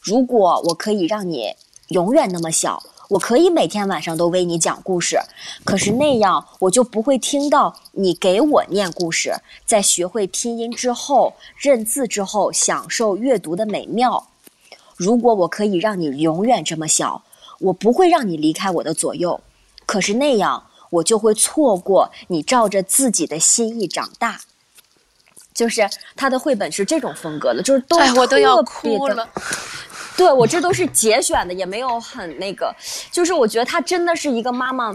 [0.02, 1.56] 如果我可以让你
[1.88, 5.20] 永远那么小，我可以每天晚上都为你讲故事，
[5.66, 9.34] 可是那样我就不会听到你给我念故事，
[9.66, 14.28] 在学会拼音之后、认字之后，享受阅读的美妙。
[14.96, 17.24] 如果我可以让你永远这么小，
[17.60, 19.42] 我不会让你离开我的左右，
[19.88, 24.40] 可是那样我就会错过你照着自己的心意长大。
[25.52, 25.82] 就是
[26.16, 29.28] 他的绘本是这种风格的，就是都哎，我都要哭了。
[30.20, 32.76] 对我这都是节选的，也没有很那个，
[33.10, 34.94] 就是我觉得他真的是一个妈妈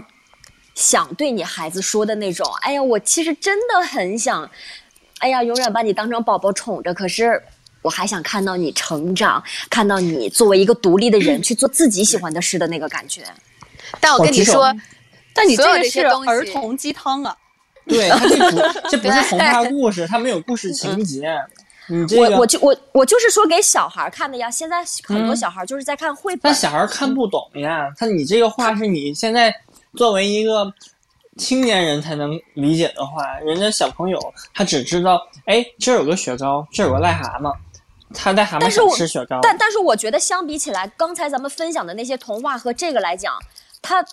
[0.75, 2.47] 想对你孩子说的那种。
[2.61, 4.47] 哎呀，我其实真的很想，
[5.21, 7.41] 哎呀，永远把你当成宝宝宠着，可是
[7.81, 13.23] 我还想看到你成长，看到你作为一个独立的人去做自己喜欢的事的那个感觉。
[13.99, 14.71] 但我跟你说，
[15.33, 17.35] 但你这个是儿童鸡汤啊，
[17.87, 21.27] 对，它这不这不是 童话故事，它没有故事情节。
[21.57, 21.64] 你
[22.07, 24.49] 这个，我我就我我就是说给小孩看的呀。
[24.49, 27.91] 现在很多嗯小孩就是在看绘本但，小孩看不懂呀。
[27.97, 29.53] 他你这个话是你现在
[29.95, 30.71] 作为一个
[31.37, 34.19] 青年人才能理解的话，人家小朋友
[34.53, 37.53] 他只知道，哎，这儿有个雪糕，这儿有个癞蛤蟆，
[38.13, 39.39] 他癞蛤蟆想但是我吃雪糕。
[39.41, 43.33] 但但是我觉得相比起来，刚才咱们分享的那些童话和这个来讲，
[43.81, 44.03] 他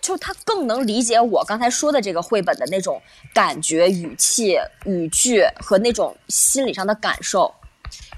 [0.00, 3.00] 就他更能理解我刚才说的这个绘本的那种
[3.34, 7.54] 感觉、语气、语句和那种心理上的感受。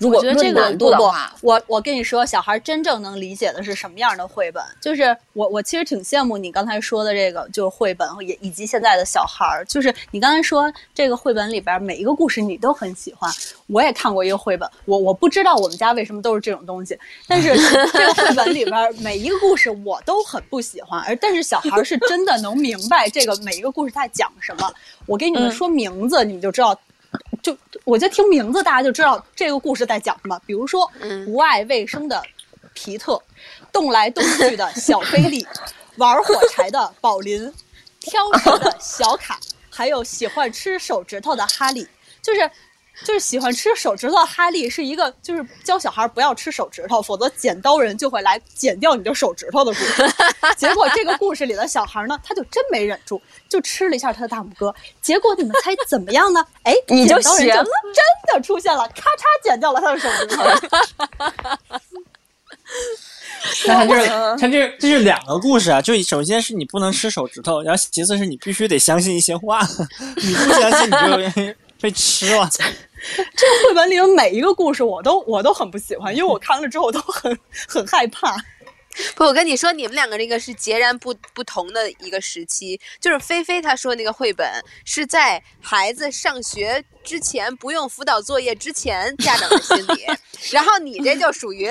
[0.03, 4.63] 如果我觉得这个论难度的不话，我我跟你说，小孩真正能理解的是什么样的绘本？
[4.81, 9.65] 就是我我其实挺羡慕你刚才说的这个，就是绘本也以及现在的小孩儿。
[9.67, 13.31] 就是你刚才说这个绘本里边每一个故事你都很喜欢，
[13.69, 16.99] 我也看过一个绘本，我我不知道我们家为什么都是这种东西，
[17.29, 17.57] 但是
[17.93, 24.73] 这个绘本里边每一个故事我都很不喜欢，而但是小孩儿是真的能明白这个每一个故事在讲什么。
[25.07, 26.77] 我给你们说名字，你们就知道。
[27.43, 30.41] 就我觉得听名字大家就知道这个故事在讲什么。
[30.47, 32.23] 比如说，嗯不爱卫生的
[32.73, 33.21] 皮特，
[33.73, 35.47] 动来动去的小菲利，
[35.97, 37.53] 玩火柴的宝林，
[38.01, 39.39] 挑食的小卡，
[39.69, 41.87] 还有喜欢吃手指头的哈利，
[42.23, 42.51] 就是。
[43.07, 50.07] 就是喜欢吃手指头的哈利是一个，就是教小孩不要吃手指头，否则剪刀人就会来剪掉你的手指头的故事。
[50.57, 53.21] 结果这个故事里的小孩呢，他就真没忍住，
[53.53, 54.75] 就吃了一下他的大拇哥。
[55.03, 56.43] 结果你们猜怎么样呢？
[56.63, 58.03] 哎，你就剪刀人学了真
[58.35, 60.43] 的出现了，咔嚓剪掉了他的手指头。
[63.67, 69.61] 那他就是他这这是两个故事啊，就首先是你不能吃手指头，然后其次是你必须得相信一些话，
[70.17, 72.49] 你不相信你就 被吃了。
[72.51, 77.37] 这个绘本里的每一个故事，我都我都很不喜欢，因为我看了之后都很
[77.69, 78.37] 很害怕。
[79.17, 82.81] 不，我跟你说，你们两个那个是截然不不同的一个时期。
[83.01, 84.47] 就是菲菲她说那个绘本
[84.85, 90.07] 是在孩子上学之前，不用辅导作业之前，家长的心理。
[90.53, 91.71] 然后你这就属于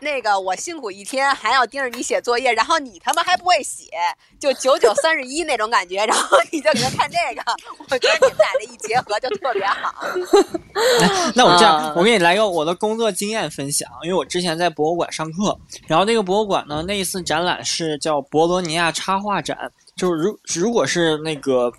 [0.00, 3.90] 那个我辛苦一天还要盯着你写作业，然后你他妈还不会写，
[4.38, 7.42] 就九九三十一那种感觉，然后你就给他看这个，
[7.90, 9.94] 我觉得你们俩这一结合就特别好。
[11.34, 21.72] 那我这样啊，我给你来个我的工作经验分享，因为我之前在博物馆上课，然后那个博物馆呢，那一次展览是叫博罗尼亚插画展，就是如如果是那个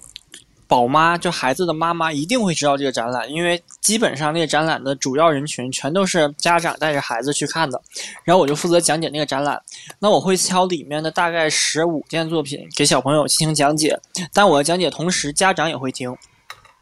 [0.69, 7.81] 宝妈，就孩子的妈妈一定会知道这个展览，因为基本上那个展览的主要人群全都是家长带着孩子去看的，
[8.23, 9.59] 然后我就负责讲解那个展览，
[9.97, 13.99] 那我会挑里面的大概十五件作品给小朋友进行讲解，
[14.31, 16.15] 但我的讲解同时家长也会听。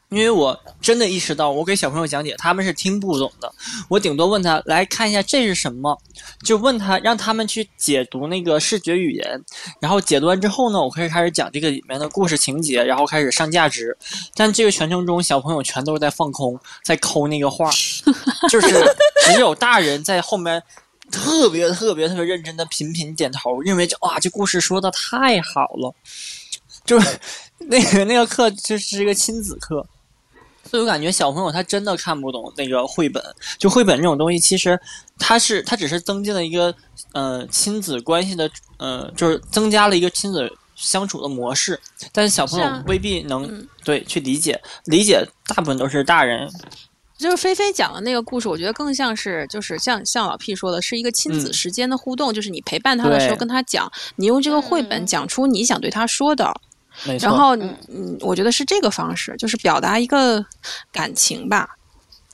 [0.09, 3.53] 因为我真的意识到，我给小朋友讲解，他们是听不懂的。
[3.89, 5.99] 我顶多问他来看一下这是什么，
[6.43, 9.43] 就问他让他们去解读那个视觉语言，
[9.81, 13.97] 然后解读完之后呢，我可以开始讲这个里面的故事情节，然后开始上价值。
[14.33, 17.69] 但这个全程中，小朋友全都是在放空，在抠那个画，
[18.49, 18.67] 就是
[19.25, 20.61] 只有大人在后面。
[21.09, 25.95] 特别特别特别认真的频频点头，认为这哇这故事说的太好了，
[26.83, 27.17] 就是
[27.59, 29.87] 那个那个课就是一个亲子课，
[30.69, 33.23] 所以我感觉小朋友他真的看不懂那个绘本。
[33.57, 34.79] 就绘本这种东西，其实
[35.17, 36.73] 它是它只是增进了一个
[37.13, 41.79] 呃亲子关系的呃，就是增加了一个亲子相处的模式，
[42.11, 46.49] 但是小朋友未必能、嗯对去理解，理解大部分都是大人。
[47.17, 56.53] 就是菲菲讲的那个故事，我觉得更像是就是像像老 P 说的，是一个亲子嗯时间的互动，就是你陪伴他的时候跟他讲，你用这个绘本嗯讲出你想对他说的，
[57.19, 60.43] 然后嗯，我觉得是这个方式，就是表达一个
[60.91, 61.69] 感情吧。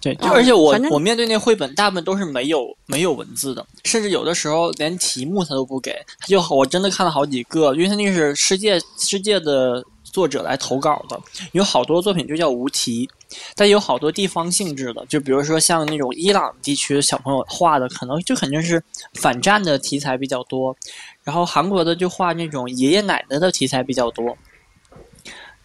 [0.02, 5.94] 对，就而且我我面对那绘本，大部分都是没有没有文字的，甚至有的时候连题目他都不给。
[6.20, 11.18] 他就我真的看了好几个，因为他那个是世界世界的作者来投稿的，
[11.54, 13.10] 有好多作品就叫无题，
[13.56, 18.84] 但有好多地方性质的，就比如说像那种伊朗地区的小朋友画的，可能就肯定是
[19.14, 20.76] 反战的题材比较多，
[21.24, 24.38] 然后韩国的就画那种爷爷奶奶的题材比较多。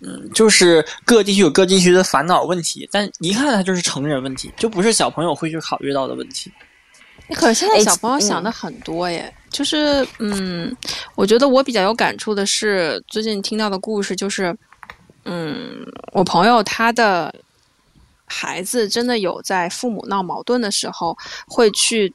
[0.01, 6.53] 嗯，就是各地区有各地区的烦恼问题，但一看它就是成人问题，就不是小朋友会去考虑到的问题。
[7.35, 10.75] 可是现在哎小朋友想嗯的很多耶，就是嗯，
[11.15, 14.57] 我觉得我比较有感触的是最近听到的故事，就是
[15.25, 17.35] 嗯，我朋友他的
[18.25, 22.15] 孩子真的有在父母闹矛盾的时候会去。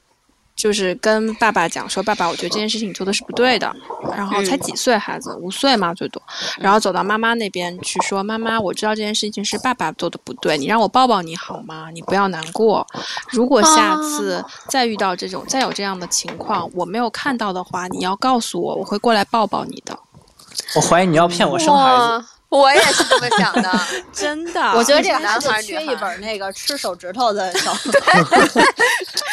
[0.55, 3.73] 就是跟爸爸讲说，爸爸，我觉得这件事情你做的是不对的。
[4.15, 6.21] 然后才几岁孩子，五岁嘛最多。
[6.59, 11.89] 然后走到妈妈那边去说，妈妈，我知道这件事情是爸爸做的不对，你让我抱抱你好吗？
[11.91, 12.85] 你不要难过。
[13.29, 19.97] 如果下次再遇到这种、再有这样的情况，我没有看到的话，你要告诉我，我会过来抱抱你的。
[20.75, 22.27] 我怀疑你要骗我生孩子。
[22.53, 23.79] 哇，我也是这么想的。
[24.13, 27.73] 真的，我觉得这个男孩子缺一本那个吃手指头的 小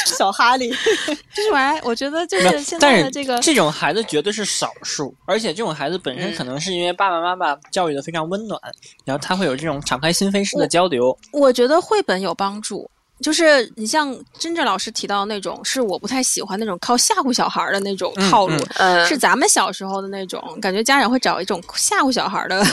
[0.17, 0.71] 小哈利。
[0.71, 8.61] 就是我还我觉得就是现但是在的这个，这种孩子绝对是少数，而且这种孩子本身嗯可能是因为爸爸妈妈教育的非常温暖，
[9.05, 11.17] 然后他会有这种敞开心扉式的交流。
[11.33, 12.91] 我觉得绘本有帮助。
[13.23, 22.65] 就是你像真正老师提到的那种，是我不太喜欢那种靠吓唬小孩儿的那种套路，嗯，是咱们小时候的那种感觉，家长会找一种吓唬小孩儿的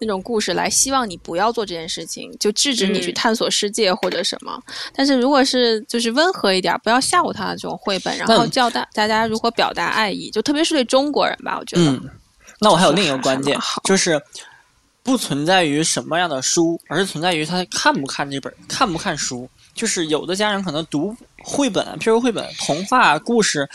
[0.00, 4.60] 那种故事来，希望你不要做这件事情，就制止你去嗯探索世界或者什么。
[4.94, 11.82] 但是如果是就是温和一点，不要吓唬他的这种绘本，然后教大大家如何表达爱意，就特别是对中国人吧，我觉得。
[11.84, 12.10] 嗯，
[12.58, 14.20] 那我还有另一个关键就是
[15.04, 19.48] 不存在于什么样的书，而是存在于他看不看这本，看不看书。
[19.74, 23.68] 就是有的家长可能读绘本，譬如绘本、童话、故事，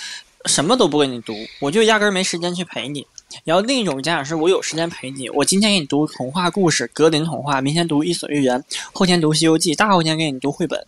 [0.46, 3.06] 什么都不给你读，我就压根儿没时间去陪你。
[3.44, 10.82] 然后另一种家长是我有时间陪你，我今天给你读童话故事、格林童话，明天读伊索寓言，后天读西游记，大后天给你读绘本。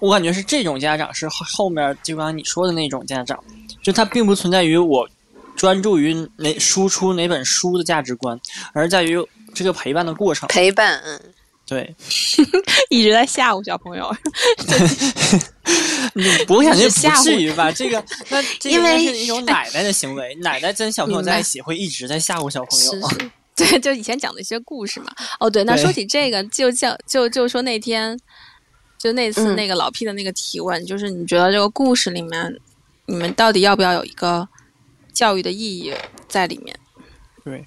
[0.00, 3.42] 我感觉是这种家长是后面就刚你说的那种家长，
[3.80, 5.08] 就他并不存在于我
[5.54, 8.38] 专注于哪输出哪本书的价值观，
[8.72, 9.16] 而在于
[9.54, 10.48] 这个陪伴的过程。
[10.48, 11.20] 陪伴，嗯，
[11.66, 11.94] 对，
[12.90, 14.14] 一直在吓唬小朋友。
[16.14, 17.72] 你我感觉不至于吧？
[17.72, 22.90] 这个那 这个应因为该是一种奶奶的行为，奶奶跟小朋友在一起会一直在吓唬小朋友。
[22.92, 25.10] 是是，对，就以前讲的一些故事嘛。
[25.40, 28.16] 哦，对，那对说起这个，就叫就就说那天，
[28.98, 32.60] 就那次嗯那个老 P 的那个提问，就是你觉得这个故事里面，
[33.06, 34.46] 你们到底要不要有一个
[35.14, 35.94] 教育的意义
[36.28, 36.78] 在里面？
[37.42, 37.66] 对，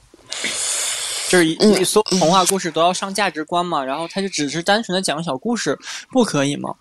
[1.27, 5.77] 就是一嗯一所有童话故事都要上价值观嘛，然后他就只是单纯的讲小故事，
[6.09, 6.75] 不可以吗？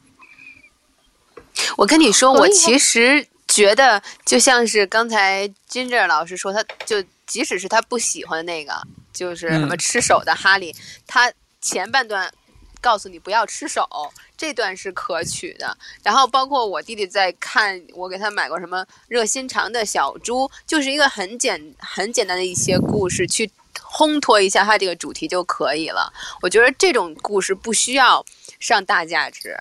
[1.76, 8.72] 我跟你说，我其实觉得，就像是刚才 Ginger 老师说，他就即使是他不喜欢那个，
[9.12, 10.74] 就是什么嗯吃手的哈利，
[11.07, 12.32] 他前半段
[12.80, 13.88] 告诉你不要吃手，
[14.36, 15.76] 这段是可取的。
[16.03, 23.51] 然后包括我弟弟在看，我给他买过什么热心肠的小猪，就是一个很简很简单的一些故事去。
[23.81, 26.12] 烘托一下它这个主题就可以了。
[26.43, 28.24] 我觉得这种故事不需要
[28.59, 29.57] 上大价值，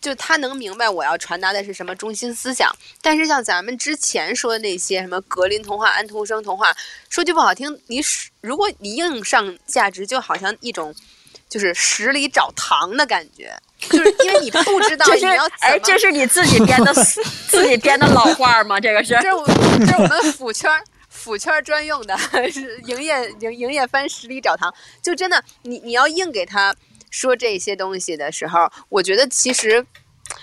[0.00, 2.74] 就他能明白我要传达的是什么中心思想。
[3.00, 6.74] 但是像咱们之前说的那些什么格林童话、安徒生童话，
[7.08, 10.94] 说句不好听，你使如果你硬上价值，就好像一种
[11.48, 18.80] 就是十里找糖的感觉，就是因为你不 知道你要怎哎，这是你自己 编的自己编的老话吗？
[18.80, 20.70] 这个是这是我这是我们府圈
[21.22, 22.16] 儿府圈专用的，
[22.50, 24.72] 是营业营营业番十里找糖。
[25.00, 26.74] 就真的，你你要硬给他
[27.10, 29.86] 说这些东西的时候，我觉得其实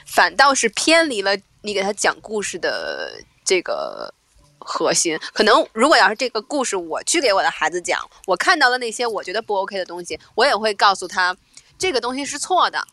[0.06, 4.14] 反倒是偏离了你给他讲故事的这个
[4.58, 5.20] 核心。
[5.34, 11.36] 可能如果要是这个故事我去给我的孩子讲，我看到了那些我觉得不 OK 的东西，我也会告诉他
[11.78, 12.88] 这个东西是错的。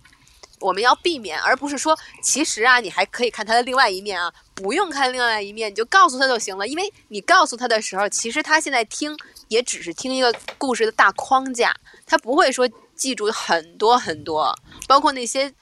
[0.61, 6.67] 我们要避免，而不是说，其实啊，你还可以看他的另外一面啊，不用看另外一面，你就告诉他就行了。
[6.67, 9.17] 因为你告诉他的时候，其实他现在听
[9.49, 11.75] 也只是听一个故事的大框架，
[12.07, 14.55] 他不会说记住很多很多，
[14.87, 15.53] 包括那些，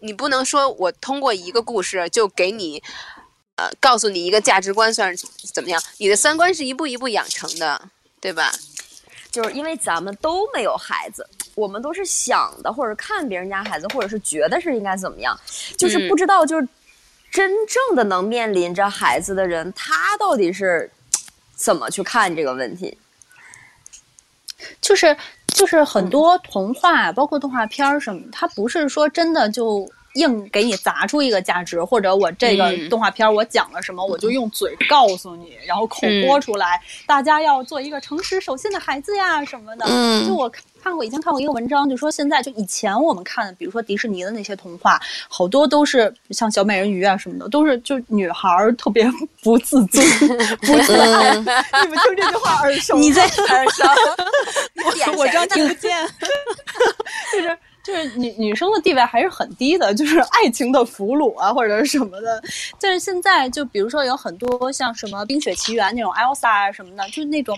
[0.00, 2.82] 你不能说我通过一个故事就给你，
[3.56, 7.88] 呃，告诉你一个价值观算是怎么样，你的三观是一步一步养成的，
[8.20, 8.52] 对吧？
[9.30, 15.36] 就是因为咱们都没有孩子，我们都是想的，或者看别人家孩子，或者是觉得是应该怎么样，
[15.76, 16.68] 就是不知道就是
[17.32, 20.88] 真正的能面临着孩子的人，他到底是
[21.54, 22.96] 怎么去看这个问题？
[24.80, 25.16] 就是
[25.48, 39.86] 就是很多童话，包括动画片儿什么，它不是说真的就硬给你砸出一个价值，或者我这个嗯动画片我讲了什么，我就用嘴告诉你，然后口播出来，大家要做一个诚实守信的孩子呀什么的。
[39.88, 40.50] 嗯就我
[40.86, 49.04] 看过，以前看过一个文章，就说现在就以前我们看，比如说迪士尼的那些童话，好多都是像小美人鱼啊什么的，都是就女孩特别
[49.42, 50.06] 不自尊、
[50.60, 51.34] 不自爱。
[51.34, 52.96] 你们听这句话耳熟？
[52.98, 53.84] 你在耳熟，
[54.84, 56.06] 我我装听不见。
[57.32, 62.42] 就是就是女女生的地位还是很低的，就是爱情的俘虏啊，或者什么的。
[62.80, 67.56] 但是现在就比如说有很多像什么《冰雪奇缘》那种 Elsa 啊什么的，就是那种，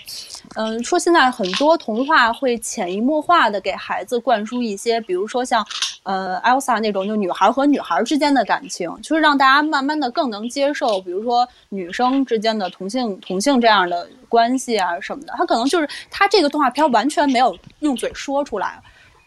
[0.57, 5.67] 嗯、说现在很多童话会潜移默化的给孩子灌输一些，比如说像
[6.03, 15.33] 呃 Elsa 那种就女孩和女孩之间的感情，就是让大家慢慢的更能接受，比如说女生之间的同性同性这样的关系啊什么的。
[15.39, 18.79] 他可能就是他这个动画片完全没有用嘴说出来。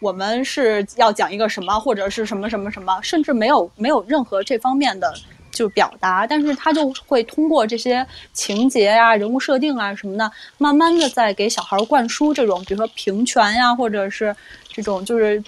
[0.01, 5.13] 我们是要讲一个什么，或者是什么什么什么，甚至没有没有任何这方面的
[5.51, 14.35] 就表达，但是他就会通过这些情节呀、人物设定啊什么的，慢慢的在给小孩灌输这种，比如说平权呀，或者是
[14.67, 15.41] 这种就是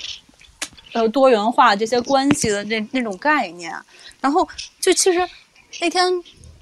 [0.93, 3.76] 呃多元化这些关系的那那种概念。
[4.22, 4.47] 然后
[4.80, 5.20] 就其实
[5.82, 6.08] 那天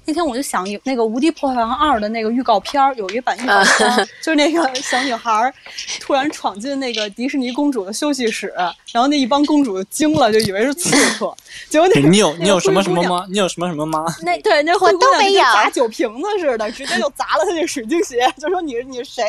[0.04, 5.52] 那天我就想，有那个《无敌破坏王二》的那个预告片儿，有一版预告片儿， 就是那个小女孩儿
[6.00, 8.52] 突然闯进那个迪士尼公主的休息室，
[8.92, 11.34] 然后那一帮公主惊了，就以为是刺客，
[11.68, 13.26] 结果那个你有你有什么什么吗？
[13.30, 14.04] 你有什么什么吗？
[14.22, 19.24] 那对那灰姑娘跟都没有砸酒瓶子似的，直接就砸了她那水晶鞋，就说你你是谁？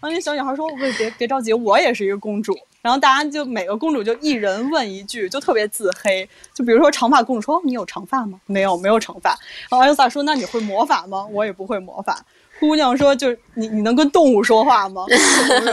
[0.00, 6.26] 然后那小女孩说：“喂别别着急，我也是一个公主。”然后大家就每个公主就一人问一句，就特别自黑。
[6.54, 9.30] 就比如说长发公主说：“你有长发吗？”没有，没有长发。
[9.68, 12.24] 然后艾丽萨说：“那你会魔法吗？”我也不会魔法。
[12.60, 15.04] 姑娘说：“就你你能跟动物说话吗？”：“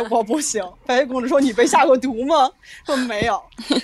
[0.09, 2.49] 我不行。”白雪公主说：“你被下过毒吗？”
[2.85, 3.41] 说没有。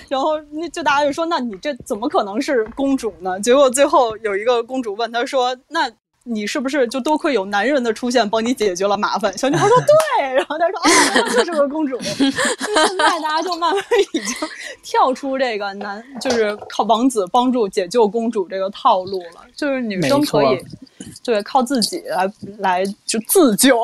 [0.08, 5.90] 然后那就大家就说：“那你这怎么可能是公主呢？”结果最后有一个公主问她说：“那
[6.24, 10.26] 你是不是就多亏有男人的出现帮你解决了麻烦？” 小女孩说：“对。
[10.34, 10.90] ”然后她说：“啊，
[11.36, 11.98] 那就是个公主。
[12.16, 12.32] ”现
[12.98, 14.48] 在大家就慢慢已经
[14.82, 20.64] 跳出这个男就是靠王子帮助解救公主这个套路了，就是女生可以
[21.24, 23.78] 对靠自己来来就自救。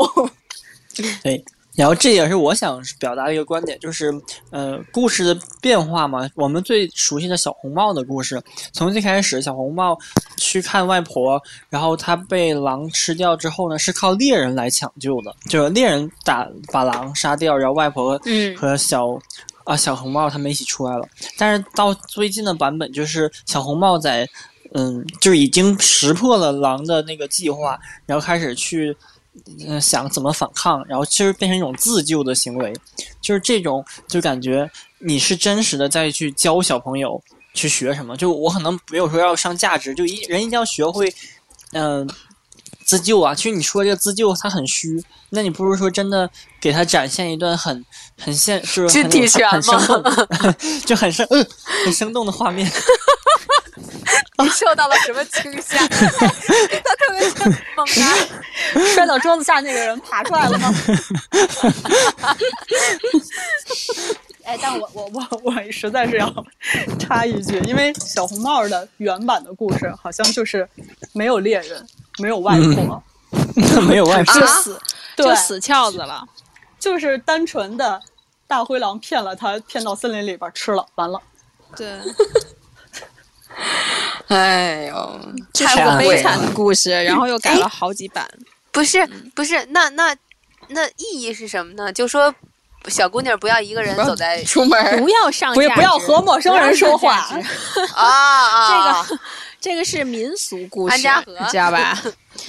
[1.22, 1.44] 对，
[1.78, 4.12] 然后这也是我想表达的一个观点，就是
[4.50, 6.28] 呃，故事的变化嘛。
[6.34, 9.96] 我们最熟悉的小红帽的故事，从最开始小红帽
[10.36, 19.16] 去看外婆，然后她被狼吃掉之后呢，是靠猎人来抢救的，就是猎人打把狼杀掉，然后外婆嗯和小。
[19.64, 21.06] 啊，小红帽他们一起出来了，
[21.36, 24.26] 但是到最近的版本，就是小红帽在，
[24.72, 28.96] 嗯，就是已经识破了狼的那个计划，然后开始去
[29.66, 32.72] 嗯，想怎么反抗，然后其实变成一种自救的行为，
[33.20, 37.22] 就是这种就感觉你是真实的在去教小朋友
[37.54, 38.16] 去学什么。
[38.16, 41.12] 就我可能没有说要上价值，就一人一定要学会，
[41.72, 42.08] 嗯、
[42.88, 43.34] 自救啊。
[43.34, 47.84] 其实你说这个自救，它很虚，那你不如说真的给他展现一段很
[48.18, 50.54] 很现，就是肢很有体拳很生吗动，
[50.86, 51.46] 就很生嗯
[51.84, 52.66] 很生动的画面。
[54.42, 55.76] 你受到了什么惊吓？
[55.86, 58.18] 他特别像猛 男。
[58.94, 60.74] 摔到桌子下那个人爬出来了吗？
[64.44, 66.32] 哎，但我我我我实在是要
[66.98, 70.66] 插一句，因为小红帽的原版的故事好像就是
[71.12, 71.86] 没有猎人，
[72.22, 73.02] 没有外婆，
[73.82, 74.80] 没有外婆就，死
[75.16, 76.26] 对就死翘子了。
[76.78, 78.00] 就是单纯的
[78.46, 81.20] 大灰狼骗了他，骗到森林里边吃了，完了。
[81.76, 81.98] 对，
[84.28, 85.20] 哎呦，
[85.52, 86.50] 这是个太贵悲惨的。
[86.52, 88.28] 故事，然后又改了好几版。
[88.70, 89.04] 不是
[89.34, 90.14] 不是，那那
[90.68, 91.92] 那意义是什么呢？
[91.92, 92.32] 就说
[92.86, 97.28] 小姑娘不要一个人走在出门不要上不要和陌生人说话
[97.94, 99.04] 啊！
[99.06, 99.20] 这个
[99.60, 101.98] 这个是民俗故事，安家知道吧？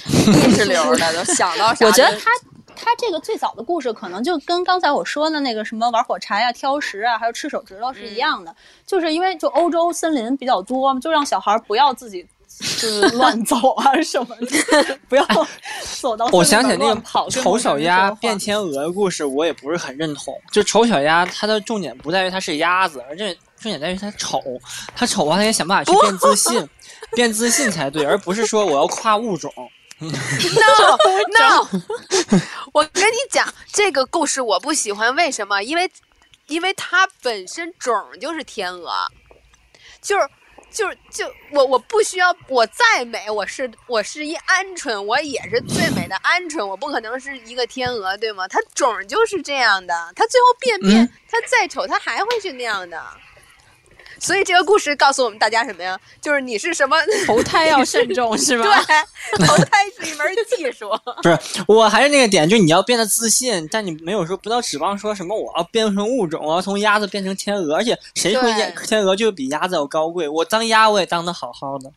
[0.06, 1.86] 意识流的，都想到啥就？
[1.86, 2.30] 我觉得他
[2.76, 8.54] 他这个最早的故事，可能就跟刚才我说的那个什么玩火柴啊、挑食啊，还有吃手指头是一样的，
[8.86, 12.26] 就是因为就欧洲森林比较多，就让小孩不要自己。
[12.60, 15.26] 就是乱走啊什么的， 不要
[15.98, 17.02] 走到我想起那个。
[17.30, 20.38] 丑小鸭变天鹅的故事，我也不是很认同。
[20.52, 23.26] 就丑小鸭，它的重点不在于它是鸭子，而重
[23.58, 24.42] 重点在于它丑。
[24.94, 26.68] 它丑啊，它也想办法去变自信，
[27.12, 29.52] 变自信才对，而不是说我要跨物种。
[30.00, 30.08] No
[31.38, 31.68] No，
[32.72, 35.62] 我跟你讲，这个故事我不喜欢，为什么？
[35.62, 35.90] 因为
[36.46, 38.90] 因为它本身种就是天鹅，
[40.00, 40.26] 就是
[40.70, 48.46] 就就我我不需要我再美，我是我是一鹌鹑，我也是最美的鹌鹑，我不可能是一个天鹅，对吗？
[48.48, 53.02] 它种就是这样的，它最后变变，它再丑，它还会是那样的。
[54.20, 55.98] 所以这个故事告诉我们大家什么呀？
[56.20, 56.96] 就是你是什么
[57.26, 58.64] 投胎要慎重， 是吧？
[58.86, 60.90] 对，投胎是一门技术。
[61.22, 70.28] 不是，我还是那个点，就是你要变得自信，但你没有说不要指望说什么我要变成物种，我要从鸭子变成天鹅，而且谁说鸭天鹅就比鸭子要高贵？
[70.28, 71.90] 我当鸭我也当的好好的。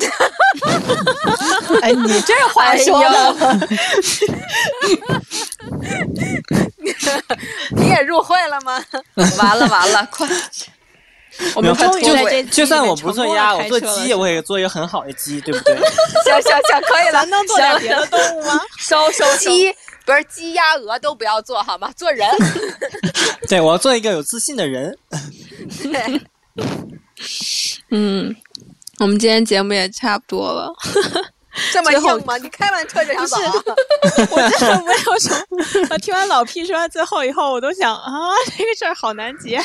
[1.82, 3.68] 哎，你这话说的，
[7.76, 8.82] 你也入会了吗？
[9.14, 10.26] 完了完了，快！
[11.54, 15.74] 我们终于在这就算我不做鸭，我做鸡，我也做一个很好的鸡，对不对？
[16.24, 17.12] 行行行，可以了。
[17.12, 18.60] 咱能做点别的动物吗？
[18.78, 19.72] 收收鸡
[20.04, 21.90] 不是鸡鸭鹅都不要做好吗？
[21.96, 22.28] 做人。
[23.48, 24.96] 对，我要做一个有自信的人。
[25.82, 26.20] 对。
[27.90, 28.34] 嗯，
[28.98, 30.72] 我们今天节目也差不多了。
[31.72, 32.36] 这么硬吗？
[32.38, 33.40] 你开完车就想走？
[34.30, 35.86] 我真的没有什么。
[35.90, 38.10] 我听完老 P 说完最后以后，我都想啊，
[38.56, 39.60] 这个事儿好难结。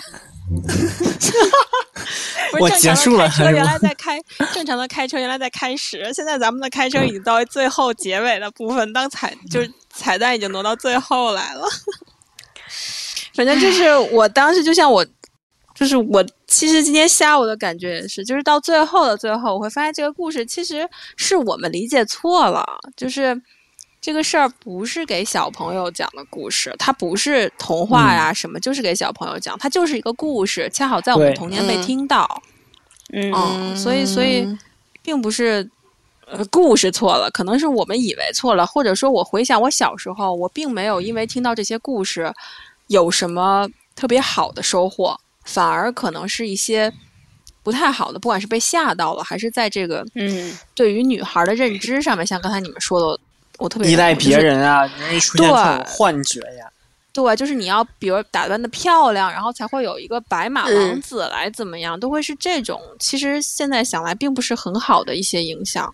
[2.60, 3.30] 我结束了。
[3.30, 4.20] 车原来在开
[4.54, 6.12] 正常的开车，原来在开始。
[6.14, 11.68] 现在咱们的开车已经到最后结尾的部分，当彩就是彩蛋已经挪到最后来了。
[13.34, 15.06] 反正就是我当时就像我，
[15.74, 20.88] 就是我其实今天下午的感觉也是，就是到最后的最后，我会发现这个故事其实
[21.18, 23.42] 是我们理解错了，就是。
[24.06, 32.40] 这个事儿不是给小朋友讲的故事，它不是童话呀什么，就是给小朋友讲，它就是一个故事，恰好在我们童年被听到，
[33.12, 34.48] 嗯，所以所以
[35.02, 35.68] 并不是
[36.28, 42.32] 呃故事错了，可能是我们以为错了，或者说我回想我小时候，我并没有因为听到这些故事
[42.86, 46.94] 有什么特别好的收获，反而可能是一些
[47.64, 50.56] 不太好的，不管是被吓到了，还是在这个嗯。
[50.76, 53.20] 对于女孩的认知上面，像刚才你们说的。
[53.58, 56.70] 我特别依赖别人啊，容易出现这种幻觉呀。
[57.14, 62.82] 对，就是你要比如打扮的漂亮，然后才会有一个白马王子来怎么样，都会是这种。
[63.00, 65.94] 其实现在想来，并不是很好的一些影响。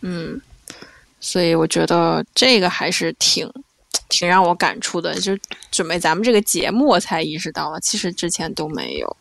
[0.00, 0.40] 嗯，
[1.20, 3.46] 所以我觉得这个还是挺
[4.08, 5.14] 挺让我感触的。
[5.20, 5.36] 就
[5.70, 9.16] 准备咱们这个节目，我才意识到了，其实之前都没有。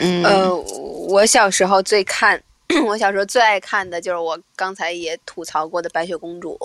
[0.00, 2.42] 嗯，呃，我小时候最看。
[2.86, 6.58] 我小时候最爱看的就是我刚才也吐槽过的《白雪公主》，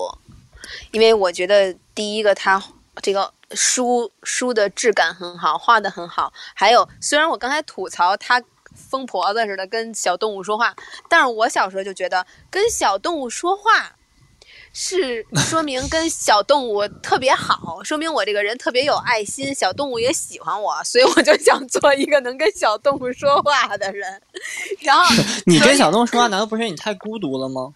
[0.90, 2.62] 因为我觉得第一个它
[3.02, 6.32] 这个书书的质感很好，画的很好。
[6.54, 8.42] 还有，虽然我刚才吐槽它
[8.74, 10.74] 疯婆子似的跟小动物说话，
[11.08, 13.96] 但是我小时候就觉得跟小动物说话。
[14.72, 24.22] 是说明跟小动物特别好，说明我这个人特别有爱心，小动物也喜欢我，所以我就想做一个能跟小动物说话的人。
[24.80, 25.04] 然后
[25.46, 27.74] 你跟小动物说话，难道不是你太孤独了吗？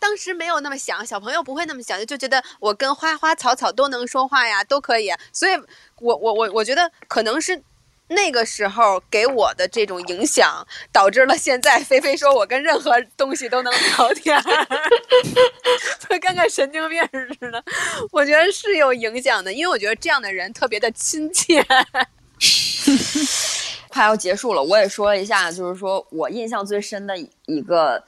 [0.00, 5.12] 当时没有那么想，小朋友不会那么想，就觉得我跟花花草草都能说话呀，都可以。
[5.32, 5.52] 所以，
[6.00, 7.62] 我我我我觉得可能是。
[8.08, 14.42] 那个时候给我的这种影响，导致了现在菲菲说我跟任何东西都能聊天，
[16.20, 17.00] 跟个神经病
[17.40, 17.62] 似的。
[18.10, 21.64] 我觉得是有影响的，因为我觉得这样的人特别的亲切。
[23.98, 28.00] 快要结束了，我也说一下，就是说我印象最深的一个，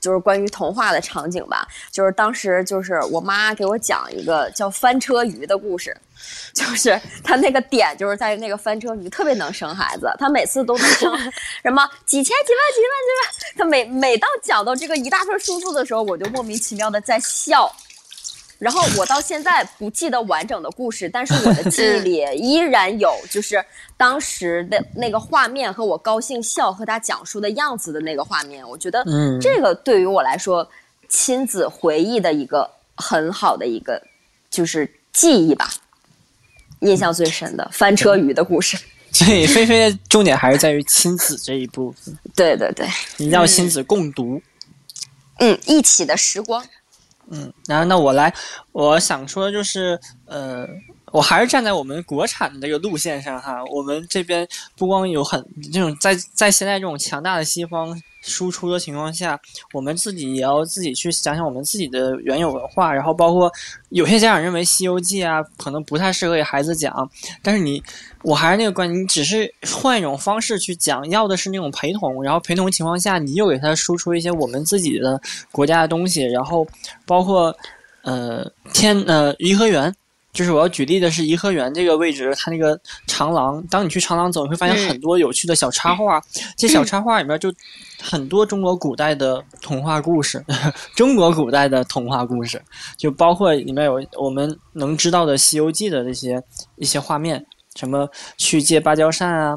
[0.00, 1.68] 就是关于童话的场景吧。
[1.92, 5.94] 就是当时就是我妈给我讲一个叫翻车鱼的故事。
[6.54, 11.14] 就是她那个点，就是在那个翻车鱼特别能生孩子，她每次都能生
[11.62, 13.54] 什么几千几万几万几万。
[13.58, 17.70] 她每每当讲到这个一大串数字的时候，我就莫名其妙的在笑。
[18.58, 23.62] 然后我到现在不记得完整的故事，但是我的记忆里依然有，就是
[23.96, 28.66] 当时的那个画面和我高兴笑和他讲述的样子的那个画面。
[28.66, 30.66] 我觉得，嗯，这个对于我来说，
[31.08, 34.02] 亲子回忆的一个很好的一个
[34.50, 35.70] 就是记忆吧。
[36.80, 38.78] 印象最深的翻车鱼的故事，
[39.12, 42.16] 所以菲菲的重点还是在于亲子这一部分。
[42.34, 42.86] 对对对，
[43.16, 44.40] 你要亲子共读，
[45.38, 46.62] 嗯，一起的时光。
[47.30, 48.32] 嗯，然后那我来，
[48.72, 50.66] 我想说就是，呃，
[51.12, 53.64] 我还是站在我们国产的这个路线上哈。
[53.72, 54.46] 我们这边
[54.76, 58.00] 不光有很这种在在现在这种强大的西方。
[58.22, 59.38] 输出的情况下，
[59.72, 63.48] 我们自己也要自己去想想我们自己的原有文化，然后包括
[63.90, 67.08] 有些家长认为《西游记》啊可能不太适合给孩子讲，
[67.40, 67.80] 但是你，
[68.22, 75.20] 我还是那个观点，你只是换一种方式去讲，要的是那种陪同，然后陪同情况下，你又给他输出一些我们自己的
[75.52, 76.66] 国家的东西，然后
[77.06, 77.56] 包括
[78.02, 79.94] 呃天呃颐和园。
[80.36, 86.22] 就是我要举例的是颐和园这个位置，它那个长廊，当你去长廊走，你会发现很多有趣的小插画，
[86.58, 87.50] 这小插画里面就
[88.02, 90.44] 很多中国古代的童话故事，
[90.94, 92.62] 中国古代的童话故事，
[92.98, 96.42] 就包括里面有我们能知道的《西游记》的这些
[96.76, 97.42] 一些画面，
[97.74, 98.06] 什么
[98.36, 99.56] 去借芭蕉扇啊，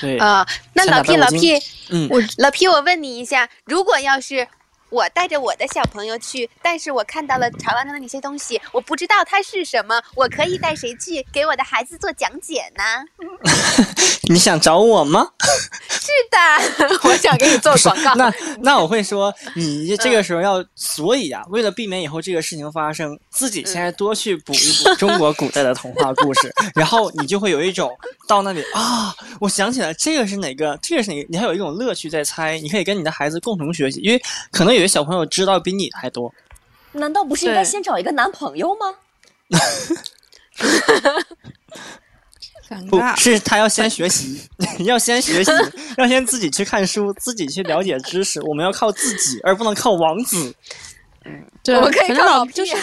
[0.00, 4.46] 对，啊、那老 P 老打白骨精 P，嗯，我老 P，我问你一下，如果要是
[4.90, 12.84] 我带着我的小朋友去，但是我看到了长廊上的那些东西，我不知道它是什么，我可以带谁去给我的孩子做讲解呢？
[14.28, 15.26] 你想找我吗？
[15.88, 18.14] 是的，我想给你做广告。
[18.14, 27.96] 那那我会说，你这个时候要，所以啊，为了避免以后这个事情发生，自己现在多去补一补中国古代的童话故事，然后你就会有一种
[28.26, 36.32] 到那里啊，我想起来这个是哪个，这个是哪个，你还有一种乐趣在猜，你可以跟你的孩子共同学习，因为可能有些小朋友知道比你还多。
[36.92, 38.94] 难道不是应该先找一个男朋友吗？
[42.88, 43.00] 不。
[43.16, 44.40] 是他要先学习，
[44.84, 45.50] 要先学习，
[45.98, 48.40] 要先自己去看书，自己去了解知识。
[48.42, 50.54] 我们要靠自己，而不能靠王子。
[51.26, 52.74] 嗯对，我们可以靠就是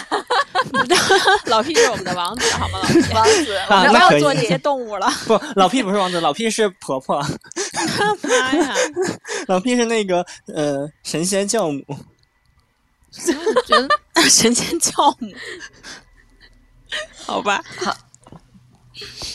[1.50, 2.80] 老 P 是我们的王子，好吗？
[2.80, 5.12] 老 P，王子，啊不要做这些动物了。
[5.26, 7.20] 不，老 P 不是王子，老 P 是婆婆，
[8.24, 8.74] 妈呀！
[9.48, 11.84] 老 P 是那个呃神仙教母。
[11.88, 13.90] 我觉得
[14.30, 15.34] 神仙教母，
[17.26, 17.96] 好吧，好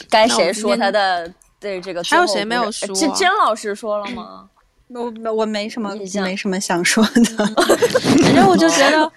[0.08, 4.48] 该谁说他的对这个还有谁没有说啊甄甄老师说了吗？
[4.88, 7.46] 我我没什么没什么想说的。
[8.22, 9.12] 反正我就觉得，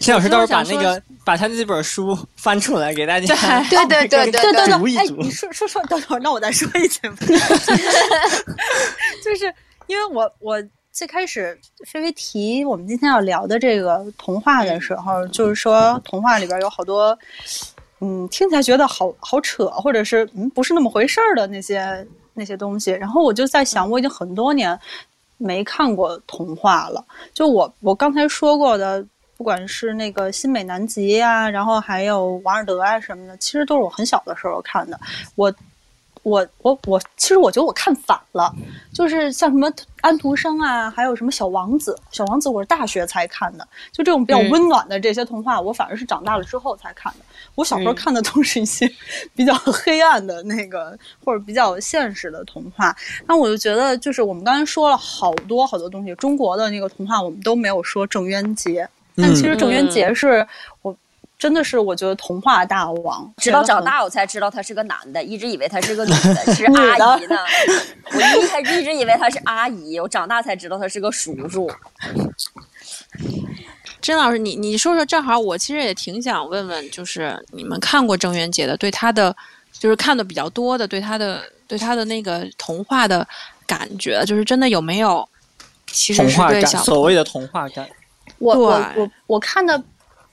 [0.00, 3.34] 陈老师到时候把那个把他这本书翻出来给大家，
[3.64, 7.00] 对对对对对对对，哎，读一读你说说说，等会儿，那我再说一句。
[9.24, 9.52] 就是
[9.86, 10.62] 因为我我
[10.92, 17.18] 最开始菲菲提我们今天要聊的这个童话的时候，就是说童话里边有好多，
[18.00, 22.92] 嗯，听起来觉得好好扯，或者是嗯不是那么回事儿的那些那些东西。
[22.92, 24.78] 然后我就在想，我已经很多年
[25.36, 27.04] 没看过童话了。
[27.34, 29.04] 就我我刚才说过的，
[29.38, 34.98] 不管是那个新美南极啊，然后还有王尔德啊什么的，其实都是我很小的时候看的。
[35.36, 35.50] 我
[36.24, 38.52] 我我我，其实我觉得我看反了，
[38.92, 47.20] 就是像什么安徒生啊，还有什么小王子，小王子我是大学才看的，就这种比较嗯温暖的这些童话，我反而是长大了之后才看的。
[47.54, 48.90] 我小时候嗯看的都是一些
[49.36, 52.94] 比较黑暗的那个，或者比较现实的童话。
[53.26, 58.86] 那我就觉得，就是我们刚才说了好多好多东西，中国的那个童话我们都没有说郑渊洁，
[59.20, 60.46] 但其实郑渊洁是
[60.82, 60.96] 我
[61.38, 67.36] 真的是我觉得童话大王，直到长大我才知道他是个男的，一直以为他是个女的， 是阿姨呢。
[68.12, 71.70] 我一开始一直以为他是阿姨，我长大才知道他是个叔叔。
[74.00, 79.34] 甄老师，你你说说，正好我其实也挺想问问，就是你们看过郑渊洁的，对他的
[79.72, 83.26] 就是看的比较多的，对他的对他的那个童话的
[83.66, 85.28] 感觉，就是真的有没有？
[85.90, 87.88] 其实童话感，是对小所谓的童话感。
[88.38, 89.82] 我我我我看的，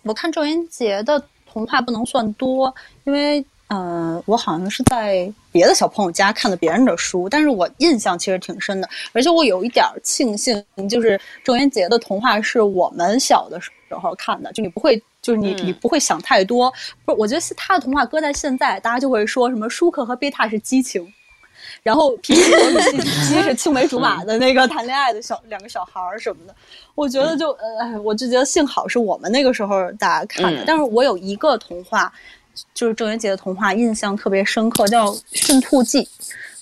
[0.04, 1.22] 我看郑渊洁的
[1.52, 2.74] 童话不能算多，
[3.04, 15.02] 因为呃，我好像是在别的小朋友家看的别人的书，但是我印象其实挺深的，而且我有一点儿庆幸，就是郑渊洁的童话是我们小的时候看的，就你不会。
[15.26, 16.72] 就是你，你不会想太多。
[17.04, 21.12] 不是，我觉得他的童话搁在现在，大家就会说什么舒克和贝塔是激情，
[21.84, 26.56] 然后皮皮和米西西是青梅竹马的那个谈恋爱的小两个小孩儿什么的。
[26.96, 30.62] 我觉得就呃，哎我就觉得幸好是我们那个时候大家看的。
[30.62, 32.12] 嗯但是我有一个童话，
[32.74, 36.04] 就是郑渊洁的童话，印象特别深刻，叫《驯兔记》，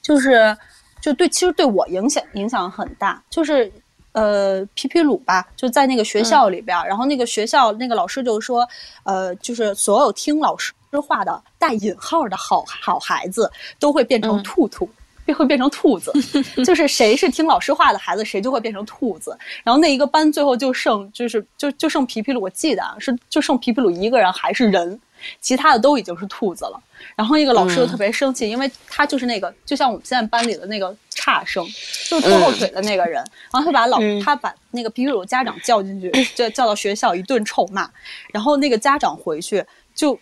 [0.01, 0.57] 就是
[1.01, 3.71] 就对，其实对我影响影响很大，就是。
[4.13, 8.63] 呃，皮皮鲁吧，就在那个学校里边儿，然后那个学校那个老师就说，
[9.05, 10.71] 呃，就是所有听老师
[11.02, 14.90] 话的带引号的好好孩子都会变成兔兔。
[15.26, 16.11] 便会变成兔子，
[16.65, 19.34] 就是谁是听老师话的孩子，谁就会变成兔子。
[19.64, 24.99] 然后那一个班最后就剩就是就就剩皮皮鲁，我记得啊是就剩皮皮鲁一个人还是人，
[25.40, 26.78] 其他的都已经是兔子了。
[27.15, 31.65] 然后那个老师就特别生气，因为他就是那个就像我们现在班里的那个差生，
[32.10, 33.24] 就是拖后腿的那个人。
[33.49, 37.90] 然后他把老他把那个皮皮鲁家长叫进去，就叫到学校一顿臭骂。
[38.34, 39.64] 然后那个家长回去
[39.95, 40.20] 就。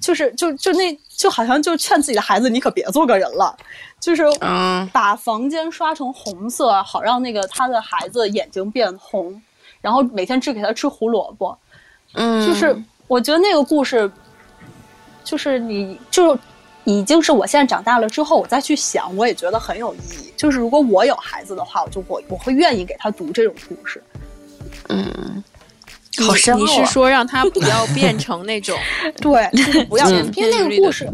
[0.00, 3.56] 就是就就那就好像就劝自己的孩子，你可别做个人了，
[3.98, 9.42] 就是嗯把房间刷成红色，好让那个他的孩子眼睛变红，
[9.80, 11.56] 然后每天只给他吃胡萝卜。
[12.14, 12.76] 嗯，就是
[13.06, 14.10] 我觉得那个故事，
[15.24, 16.38] 就是你就
[16.84, 20.32] 已经是我现在长大了之后，我再去想，我也觉得很有意义。
[20.36, 24.02] 就是如果我有孩子的话，我就我我会愿意给他读这种故事。
[24.90, 25.53] 嗯，你
[26.22, 28.76] 好深你是说让他不要 变成那种
[29.20, 30.30] 对，就是不要，嗯。
[30.36, 31.08] 因为那个故事，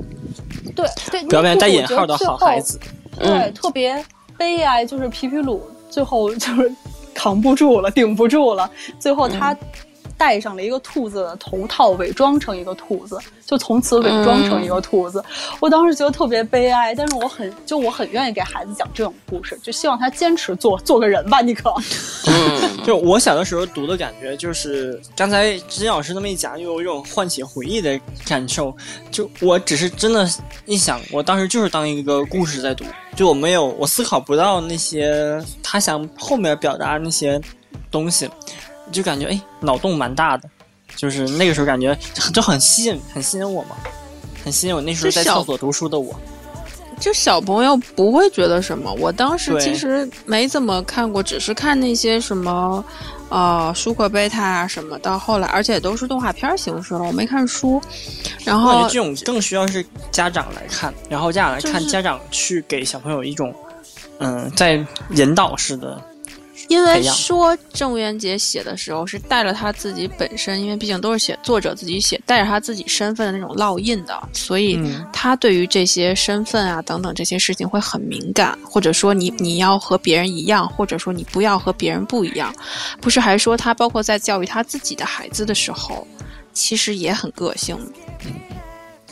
[0.75, 2.81] 对对，不要变那个故事带引号的我觉得最后好孩子。
[3.19, 4.05] 对，特别
[4.37, 6.73] 悲哀，就是皮皮鲁最后就是
[7.15, 9.57] 扛不住了，顶不住了，最后他
[10.21, 15.25] 戴上了一个兔子的头套，伪装成一个兔子，就从此伪装成一个兔子。
[15.61, 21.73] 我当时觉得特别悲哀，但是我很就我很愿意给孩子讲这种故事，就希望他坚持做做个人吧，你可。
[22.85, 28.77] 就我小的时候读的感觉，就是刚才金老师那么一讲，又有一种唤起回忆的感受。
[29.11, 30.29] 就我只是真的，
[30.67, 32.85] 一想，我当时就是当一个故事在读，
[33.17, 37.41] 就我没有，我思考不到那些他想后面表达那些
[37.91, 38.29] 东西，
[38.91, 40.49] 就感觉哎，脑洞蛮大的。
[40.97, 41.97] 就是那个时候感觉
[42.35, 43.77] 就很吸引，很吸引我嘛，
[44.45, 46.15] 很吸引我那时候在厕所读书的我。
[46.99, 48.93] 就小朋友不会觉得什么。
[49.01, 52.85] 我当时其实没怎么看过，只是看那些什么，
[53.31, 54.99] 呃，舒克贝塔啊什么。
[54.99, 57.81] 到后来，而且都是动画片形式了，我没看书。
[58.45, 63.55] 然后这种更需要是家长来看，然后家长来看，就是家长去给小朋友一种，
[64.19, 65.99] 嗯，在引导式的
[66.71, 82.55] 因为说郑渊洁写的时候是带了他自己本身，因为毕竟都是写作者自己写，带着他自己身份的那种烙印的，所以嗯他对于这些身份啊等等这些事情会很敏感，或者说你你要和别人一样，或者说你不要和别人不一样。
[83.01, 86.07] 不是还说他包括在教育他自己的孩子的时候，
[86.53, 87.77] 其实也很个性，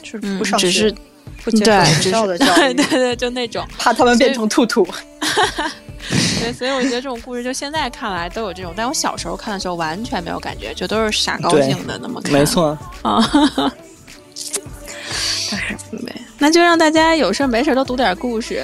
[0.05, 0.94] 是嗯不只是
[1.43, 3.66] 不接受对，学只是校的教育， 对对对，就那种。
[3.76, 4.86] 怕他们变成兔兔。
[6.41, 12.33] 对，所以我觉得这种故事就现在看来都有这种，但我小时候看的时候完全没有感觉，就都是傻高兴的那么看。
[12.33, 13.20] 没错，啊。
[15.91, 18.62] 对，那就让大家有事没事都读点故事，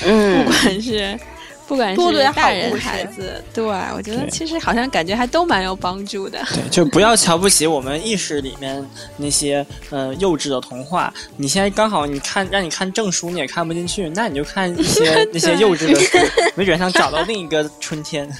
[0.00, 1.18] 不嗯，管是
[1.66, 6.38] 不管是大人孩子，对我觉得其实好像感觉还都蛮有帮助的。
[6.52, 8.84] 对，就不要瞧不起我们意识里面
[9.16, 11.12] 那些呃幼稚的童话。
[11.36, 16.18] 你现在刚好你看让你看正书你也看不进去，那你就看一些 那些幼稚的书，
[16.54, 18.30] 没准想找到另一个春天。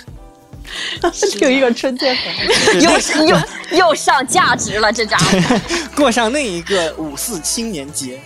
[1.40, 2.90] 另一个春天很又
[3.26, 3.38] 又
[3.78, 5.60] 又上价值了，这家伙。
[5.96, 8.20] 过上另一个五四青年节。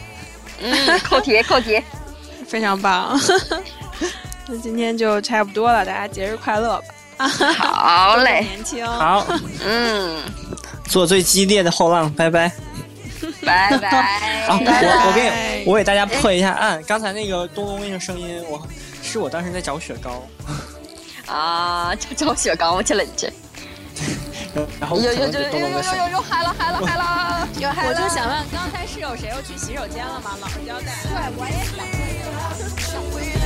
[0.60, 1.82] 嗯，扣题扣题。
[2.46, 3.18] 非常棒。
[4.48, 6.80] 那今天就差不多了，大家节日快乐
[7.16, 7.28] 吧！
[7.28, 9.26] 好嘞，年轻，好，
[9.64, 10.22] 嗯，
[10.88, 12.52] 做最激烈的后浪，拜拜。
[13.44, 14.46] 拜拜。
[14.48, 14.54] 我
[15.08, 18.62] 我给我给大家破一下案，刚才那个咚咚那个声音，我
[19.02, 20.22] 是我当时在找雪糕，
[21.26, 23.32] 啊，找找雪糕去了，你这。
[24.80, 26.00] 然后可能就有有有有咚咚的声音。
[26.12, 27.48] 有嗨了嗨了 嗨了，
[27.88, 30.36] 我就想问，刚才是有谁又去洗手间了吗？
[30.40, 30.92] 老实交代。
[31.02, 33.45] 对，我也想。